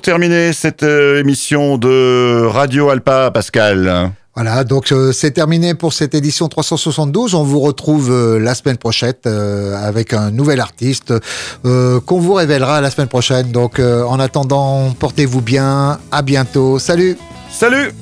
Pour 0.00 0.04
terminer 0.06 0.54
cette 0.54 0.82
euh, 0.82 1.20
émission 1.20 1.76
de 1.76 2.46
Radio 2.46 2.88
Alpa, 2.88 3.30
Pascal. 3.30 4.10
Voilà, 4.34 4.64
donc 4.64 4.92
euh, 4.92 5.12
c'est 5.12 5.32
terminé 5.32 5.74
pour 5.74 5.92
cette 5.92 6.14
édition 6.14 6.48
372. 6.48 7.34
On 7.34 7.44
vous 7.44 7.60
retrouve 7.60 8.10
euh, 8.10 8.38
la 8.38 8.54
semaine 8.54 8.78
prochaine 8.78 9.12
euh, 9.26 9.76
avec 9.76 10.14
un 10.14 10.30
nouvel 10.30 10.60
artiste 10.60 11.12
qu'on 11.62 12.18
vous 12.18 12.32
révélera 12.32 12.80
la 12.80 12.90
semaine 12.90 13.08
prochaine. 13.08 13.52
Donc 13.52 13.78
en 13.78 14.18
attendant, 14.18 14.90
portez-vous 14.98 15.42
bien. 15.42 15.98
À 16.10 16.22
bientôt. 16.22 16.78
Salut 16.78 17.18
Salut 17.50 17.92